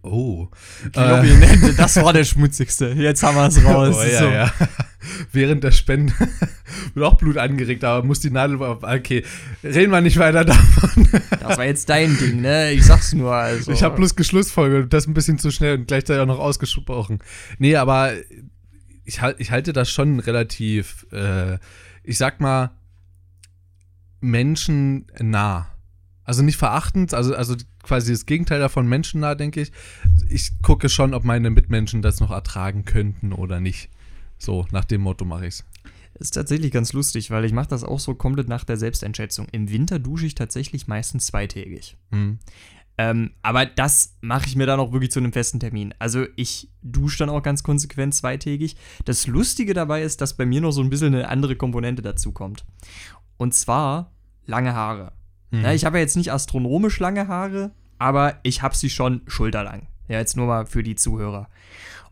[0.04, 0.48] Oh.
[0.94, 2.88] Äh, das war der schmutzigste.
[2.88, 3.96] Jetzt haben wir es raus.
[3.98, 4.28] oh, ja, so.
[4.28, 4.52] ja.
[5.32, 6.12] Während der Spende
[6.94, 8.60] wird auch Blut angeregt, aber muss die Nadel.
[8.60, 9.24] Okay,
[9.62, 11.08] reden wir nicht weiter davon.
[11.40, 12.72] Das war jetzt dein Ding, ne?
[12.72, 13.32] Ich sag's nur.
[13.32, 13.72] Also.
[13.72, 17.20] Ich habe bloß geschlussfolgert das ein bisschen zu schnell und gleichzeitig auch noch ausgesprochen.
[17.58, 18.12] Nee, aber
[19.04, 21.58] ich, ich halte das schon relativ, äh,
[22.02, 22.72] ich sag mal,
[24.20, 25.73] menschennah.
[26.24, 29.72] Also nicht verachtend, also, also quasi das Gegenteil davon menschennah, denke ich.
[30.30, 33.90] Ich gucke schon, ob meine Mitmenschen das noch ertragen könnten oder nicht.
[34.38, 35.64] So, nach dem Motto mache ich's.
[36.14, 39.48] Ist tatsächlich ganz lustig, weil ich mache das auch so komplett nach der Selbsteinschätzung.
[39.50, 41.96] Im Winter dusche ich tatsächlich meistens zweitägig.
[42.12, 42.38] Hm.
[42.96, 45.92] Ähm, aber das mache ich mir dann auch wirklich zu einem festen Termin.
[45.98, 48.76] Also ich dusche dann auch ganz konsequent zweitägig.
[49.04, 52.30] Das Lustige dabei ist, dass bei mir noch so ein bisschen eine andere Komponente dazu
[52.30, 52.64] kommt.
[53.36, 54.12] Und zwar
[54.46, 55.12] lange Haare.
[55.54, 55.62] Hm.
[55.62, 59.88] Ja, ich habe ja jetzt nicht astronomisch lange Haare, aber ich habe sie schon schulterlang.
[60.08, 61.48] Ja, jetzt nur mal für die Zuhörer.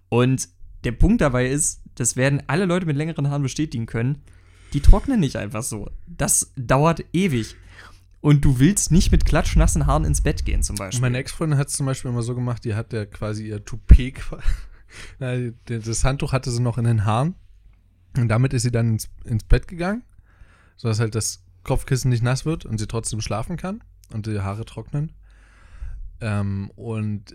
[0.09, 0.49] Und
[0.85, 4.23] der Punkt dabei ist, das werden alle Leute mit längeren Haaren bestätigen können,
[4.73, 5.91] die trocknen nicht einfach so.
[6.07, 7.57] Das dauert ewig.
[8.21, 11.01] Und du willst nicht mit klatschnassen Haaren ins Bett gehen, zum Beispiel.
[11.01, 14.15] Meine Ex-Freundin hat es zum Beispiel immer so gemacht, die hat ja quasi ihr Toupet,
[15.19, 17.35] das Handtuch hatte sie noch in den Haaren
[18.17, 20.05] und damit ist sie dann ins, ins Bett gegangen,
[20.77, 23.83] sodass halt das Kopfkissen nicht nass wird und sie trotzdem schlafen kann
[24.13, 25.13] und die Haare trocknen.
[26.21, 27.35] Ähm, und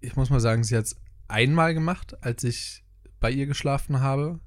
[0.00, 0.96] ich muss mal sagen, sie hat es
[1.28, 2.84] einmal gemacht, als ich
[3.20, 4.40] bei ihr geschlafen habe.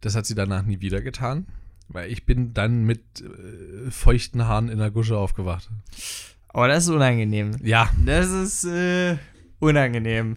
[0.00, 1.46] Das hat sie danach nie wieder getan,
[1.88, 5.70] weil ich bin dann mit äh, feuchten Haaren in der Gusche aufgewacht.
[6.48, 7.56] Aber das ist unangenehm.
[7.62, 9.18] Ja, Das ist äh,
[9.58, 10.36] unangenehm.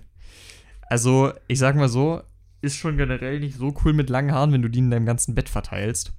[0.89, 2.21] Also, ich sag mal so,
[2.61, 5.35] ist schon generell nicht so cool mit langen Haaren, wenn du die in deinem ganzen
[5.35, 6.13] Bett verteilst.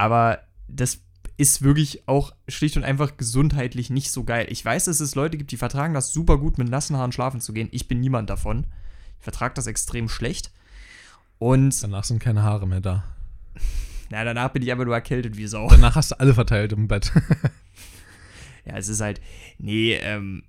[0.00, 1.00] Aber das
[1.36, 4.46] ist wirklich auch schlicht und einfach gesundheitlich nicht so geil.
[4.48, 7.42] Ich weiß, dass es Leute gibt, die vertragen das super gut, mit nassen Haaren schlafen
[7.42, 7.68] zu gehen.
[7.70, 8.64] Ich bin niemand davon.
[9.18, 10.52] Ich vertrage das extrem schlecht.
[11.38, 13.04] Und danach sind keine Haare mehr da.
[14.10, 15.68] na, danach bin ich einfach nur erkältet wie Sau.
[15.68, 17.12] Danach hast du alle verteilt im Bett.
[18.66, 19.22] Ja, es ist halt,
[19.56, 20.42] nee, ähm,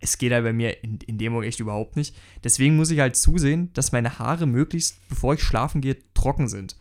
[0.00, 2.16] es geht halt bei mir in, in dem Moment echt überhaupt nicht.
[2.42, 6.76] Deswegen muss ich halt zusehen, dass meine Haare möglichst, bevor ich schlafen gehe, trocken sind.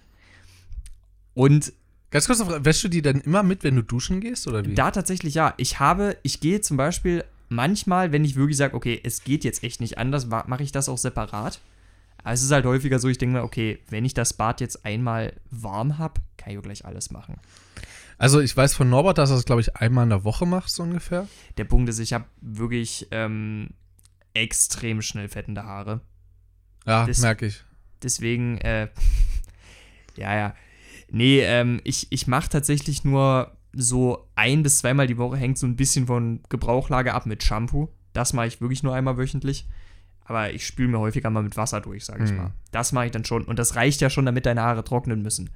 [1.37, 1.71] Und
[2.09, 4.73] Ganz kurz, wäschst du die dann immer mit, wenn du duschen gehst, oder wie?
[4.75, 8.99] da tatsächlich ja, ich habe, ich gehe zum Beispiel manchmal, wenn ich wirklich sage, okay,
[9.03, 11.59] es geht jetzt echt nicht anders, ma- mache ich das auch separat.
[12.23, 14.85] Aber es ist halt häufiger so, ich denke mir, okay, wenn ich das Bad jetzt
[14.85, 17.35] einmal warm habe, kann ich auch gleich alles machen.
[18.17, 20.69] Also ich weiß von Norbert, dass er es, glaube ich, einmal in der Woche macht,
[20.69, 21.27] so ungefähr.
[21.57, 23.69] Der Punkt ist, ich habe wirklich ähm,
[24.33, 26.01] extrem schnell fettende Haare.
[26.85, 27.63] Ja, Das- merke ich.
[28.01, 28.87] Deswegen, äh,
[30.15, 30.55] ja, ja.
[31.09, 35.65] Nee, ähm, ich, ich mache tatsächlich nur so ein bis zweimal die Woche, hängt so
[35.67, 37.89] ein bisschen von Gebrauchlage ab mit Shampoo.
[38.13, 39.67] Das mache ich wirklich nur einmal wöchentlich.
[40.25, 42.37] Aber ich spüle mir häufiger mal mit Wasser durch, sage ich Hm.
[42.37, 42.51] mal.
[42.71, 43.43] Das mache ich dann schon.
[43.45, 45.49] Und das reicht ja schon, damit deine Haare trocknen müssen.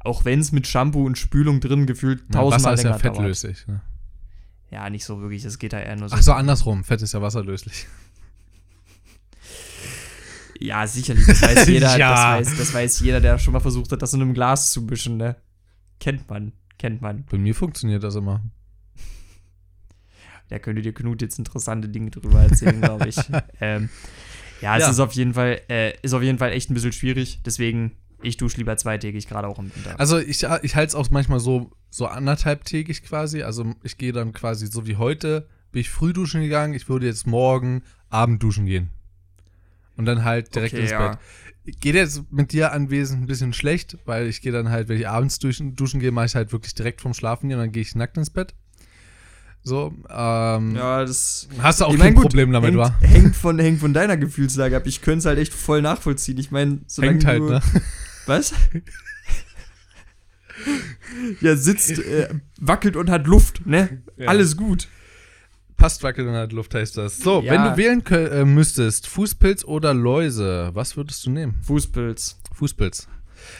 [0.00, 3.02] Auch wenn es mit Shampoo und Spülung drin gefühlt Ja, tausendmal Wasser ist ja länger
[3.02, 3.16] dauert.
[3.16, 3.66] fettlöslich.
[3.66, 3.80] Ne?
[4.70, 5.44] Ja, nicht so wirklich.
[5.44, 6.14] Es geht da eher nur so.
[6.16, 6.84] Ach so, andersrum.
[6.84, 7.86] Fett ist ja wasserlöslich.
[10.62, 11.26] Ja, sicherlich.
[11.26, 12.38] Das weiß jeder, Ja.
[12.38, 14.82] das, weiß, das weiß jeder, der schon mal versucht hat, das in einem Glas zu
[14.82, 15.36] mischen, ne?
[16.00, 17.24] Kennt man, kennt man.
[17.30, 18.42] Bei mir funktioniert das immer.
[20.48, 23.16] Da könnte dir Knut jetzt interessante Dinge drüber erzählen, glaube ich.
[23.60, 23.88] ähm,
[24.60, 24.90] ja, es Ja.
[24.90, 27.40] ist auf jeden Fall, äh, ist auf jeden Fall echt ein bisschen schwierig.
[27.44, 27.92] Deswegen,
[28.22, 29.98] ich dusche lieber zweitägig, gerade auch im Winter.
[29.98, 33.42] Also ich, ich halte es auch manchmal so, so anderthalbtägig quasi.
[33.42, 36.74] Also ich gehe dann quasi so wie heute, bin ich früh duschen gegangen.
[36.74, 38.90] Ich würde jetzt morgen Abend duschen gehen.
[39.96, 41.08] Und dann halt direkt Okay, ins ja.
[41.10, 41.18] Bett.
[41.80, 45.08] Geht jetzt mit dir anwesend ein bisschen schlecht, weil ich gehe dann halt, wenn ich
[45.08, 47.82] abends duschen, duschen gehe, mache ich halt wirklich direkt vorm Schlafen gehen und dann gehe
[47.82, 48.54] ich nackt ins Bett.
[49.64, 51.48] So, ähm, ja, das.
[51.60, 52.98] hast du auch Ich kein gut, Problem damit, hängt, wa?
[53.00, 54.86] Hängt von, hängt von deiner Gefühlslage ab.
[54.86, 56.36] Ich könnte es halt echt voll nachvollziehen.
[56.38, 57.60] Ich meine, solange Hängt halt, du, ne?
[58.26, 58.54] Was?
[61.40, 62.28] ja, sitzt, äh,
[62.58, 64.02] wackelt und hat Luft, ne?
[64.16, 64.28] Ja.
[64.28, 64.88] Alles gut.
[65.82, 67.18] Passt wackeln und hat Luft heißt das.
[67.18, 67.52] So, Ja.
[67.52, 71.56] wenn du wählen äh, müsstest, Fußpilz oder Läuse, was würdest du nehmen?
[71.62, 72.38] Fußpilz.
[72.54, 73.08] Fußpilz.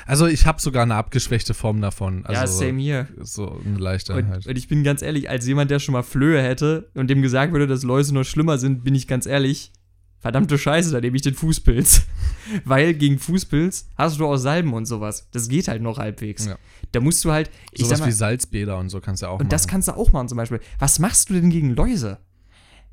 [0.07, 2.25] Also ich habe sogar eine abgeschwächte Form davon.
[2.25, 3.09] Also ja, same hier.
[3.21, 4.47] So eine leichte Und, halt.
[4.47, 7.53] und ich bin ganz ehrlich, als jemand, der schon mal Flöhe hätte und dem gesagt
[7.53, 9.73] würde, dass Läuse noch schlimmer sind, bin ich ganz ehrlich,
[10.21, 12.03] verdammte Scheiße, da nehme ich den Fußpilz.
[12.65, 15.29] Weil gegen Fußpilz hast du auch Salben und sowas.
[15.33, 16.47] Das geht halt noch halbwegs.
[16.47, 16.57] Ja.
[16.93, 19.39] Da musst du halt, ich Sowas mal, wie Salzbäder und so kannst du auch und
[19.41, 19.49] machen.
[19.49, 20.61] das kannst du auch machen zum Beispiel.
[20.79, 22.19] Was machst du denn gegen Läuse?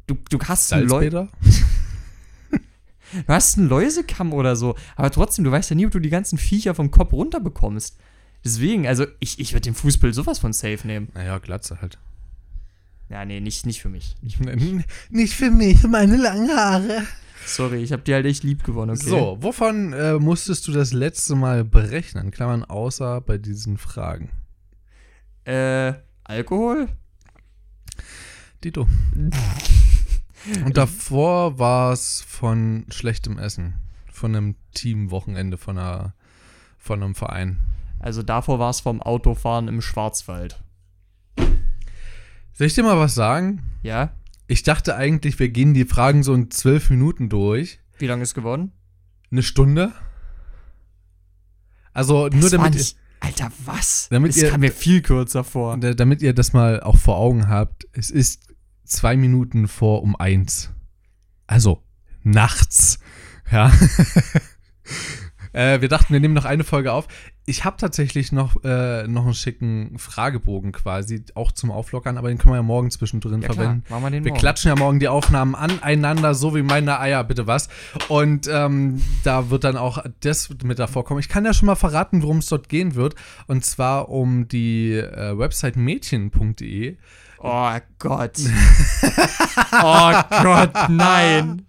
[0.07, 1.27] Du, du hast Salzbäder?
[3.11, 6.11] Du hast einen Läusekamm oder so, aber trotzdem, du weißt ja nie, ob du die
[6.11, 7.97] ganzen Viecher vom Kopf runterbekommst.
[8.45, 11.09] Deswegen, also ich, ich würde den Fußpilz sowas von safe nehmen.
[11.15, 11.97] Naja, Glatze halt.
[13.09, 14.15] Ja, nee, nicht, nicht für mich.
[14.21, 14.39] Nicht,
[15.09, 17.03] nicht für mich, meine langen Haare.
[17.49, 19.09] Sorry, ich habe die halt echt lieb gewonnen, okay?
[19.09, 22.29] So, wovon äh, musstest du das letzte Mal berechnen?
[22.31, 24.29] Klammern, außer bei diesen Fragen.
[25.45, 25.93] Äh,
[26.23, 26.89] Alkohol?
[28.63, 28.87] Dito.
[30.63, 33.73] Und davor war es von schlechtem Essen.
[34.11, 36.13] Von einem Teamwochenende von, einer,
[36.77, 37.57] von einem Verein.
[37.99, 40.61] Also davor war es vom Autofahren im Schwarzwald.
[42.53, 43.63] Soll ich dir mal was sagen?
[43.81, 44.11] Ja?
[44.51, 47.79] Ich dachte eigentlich, wir gehen die Fragen so in zwölf Minuten durch.
[47.99, 48.71] Wie lange ist geworden?
[49.31, 49.91] Eine Stunde.
[51.93, 54.07] Also nur Das war damit, nicht, Alter, was?
[54.09, 55.77] Damit das ihr- kam mir viel kürzer vor.
[55.77, 57.87] damit ihr das mal auch vor Augen habt.
[57.91, 58.47] Es ist
[58.85, 60.71] zwei Minuten vor um eins.
[61.45, 61.83] Also
[62.23, 62.97] nachts.
[63.51, 63.71] Ja.
[65.53, 67.07] äh, wir dachten, wir nehmen noch eine Folge auf.
[67.49, 72.37] Ich habe tatsächlich noch, äh, noch einen schicken Fragebogen quasi, auch zum Auflockern, aber den
[72.37, 73.83] können wir ja morgen zwischendrin Ja klar, verwenden.
[73.89, 74.39] machen wir den Wir morgen.
[74.39, 77.67] klatschen ja morgen die Aufnahmen aneinander, so wie meine Eier, bitte was.
[78.07, 81.19] Und ähm, da wird dann auch das mit davor kommen.
[81.19, 83.15] Ich kann ja schon mal verraten, worum es dort gehen wird.
[83.47, 86.97] Und zwar um die äh, Website mädchen.de.
[87.39, 88.37] Oh Gott.
[89.81, 90.11] oh
[90.43, 91.65] Gott, nein.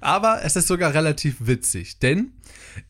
[0.00, 2.32] Aber es ist sogar relativ witzig, denn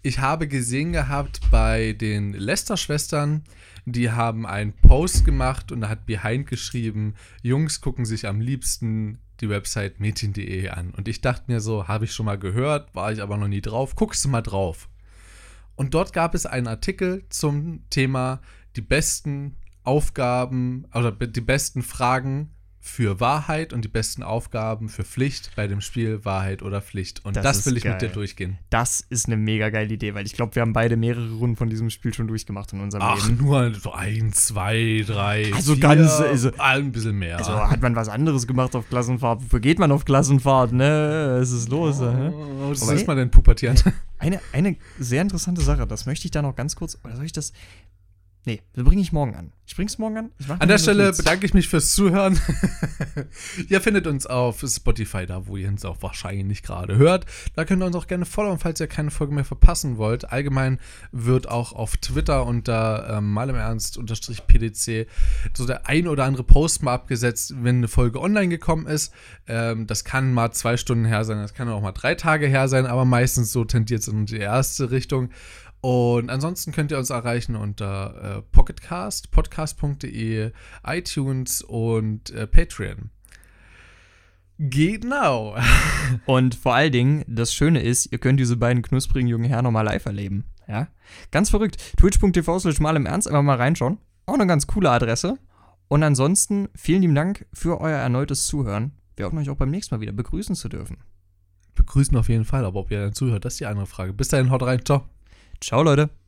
[0.02, 3.44] ich habe gesehen gehabt bei den Lester-Schwestern,
[3.86, 9.18] die haben einen Post gemacht und da hat Behind geschrieben, Jungs gucken sich am liebsten
[9.40, 10.90] die Website mädchen.de an.
[10.90, 13.60] Und ich dachte mir so, habe ich schon mal gehört, war ich aber noch nie
[13.60, 14.88] drauf, guckst du mal drauf.
[15.76, 18.40] Und dort gab es einen Artikel zum Thema
[18.76, 22.54] die besten Aufgaben oder die besten Fragen
[22.86, 27.24] für Wahrheit und die besten Aufgaben für Pflicht bei dem Spiel Wahrheit oder Pflicht.
[27.24, 28.08] Und Das das, will ich mit geil.
[28.10, 28.58] dir durchgehen.
[28.68, 31.70] Das ist eine mega geile Idee, weil ich glaube, wir haben beide mehrere Runden von
[31.70, 33.38] diesem Spiel schon durchgemacht in unserem Ach, Leben.
[33.42, 35.50] nur so ein, zwei, drei.
[35.54, 37.38] Also vier, ganz, also- ein bisschen mehr.
[37.38, 39.42] Also hat man was anderes gemacht auf Klassenfahrt?
[39.42, 41.38] Wofür geht man auf Klassenfahrt, ne?
[41.40, 42.04] Es ist los, äh?
[42.04, 43.76] Oh, das Aber ist mal dein Pubertieren.
[44.18, 47.32] Eine, eine sehr interessante Sache, das möchte ich da noch ganz kurz, oder soll ich
[47.32, 47.52] das?
[48.46, 49.52] Nee, das bringe ich morgen an.
[49.66, 50.30] Ich bring's morgen an.
[50.58, 51.16] An der Stelle Notiz.
[51.18, 52.38] bedanke ich mich fürs Zuhören.
[53.68, 57.24] ihr findet uns auf Spotify, da wo ihr uns auch wahrscheinlich gerade hört.
[57.56, 60.30] Da könnt ihr uns auch gerne followen, falls ihr keine Folge mehr verpassen wollt.
[60.30, 60.78] Allgemein
[61.12, 65.08] wird auch auf Twitter unter ähm, mal im Ernst unterstrich PDC
[65.56, 69.14] so der ein oder andere Post mal abgesetzt, wenn eine Folge online gekommen ist.
[69.46, 72.68] Ähm, das kann mal zwei Stunden her sein, das kann auch mal drei Tage her
[72.68, 75.30] sein, aber meistens so tendiert es in die erste Richtung.
[75.84, 80.50] Und ansonsten könnt ihr uns erreichen unter äh, Pocketcast, podcast.de,
[80.82, 83.10] iTunes und äh, Patreon.
[84.56, 85.54] Genau.
[86.24, 89.84] Und vor allen Dingen, das Schöne ist, ihr könnt diese beiden knusprigen jungen Herren nochmal
[89.84, 90.46] live erleben.
[90.66, 90.88] Ja?
[91.30, 91.76] Ganz verrückt.
[91.98, 93.98] Twitch.tv slash mal im Ernst, einfach mal reinschauen.
[94.24, 95.36] Auch eine ganz coole Adresse.
[95.88, 98.92] Und ansonsten, vielen lieben Dank für euer erneutes Zuhören.
[99.16, 100.96] Wir hoffen euch auch beim nächsten Mal wieder begrüßen zu dürfen.
[101.74, 104.14] Begrüßen auf jeden Fall, aber ob ihr dann zuhört, das ist die andere Frage.
[104.14, 105.13] Bis dahin, haut rein, ciao.
[105.60, 106.23] Ciao, Leute.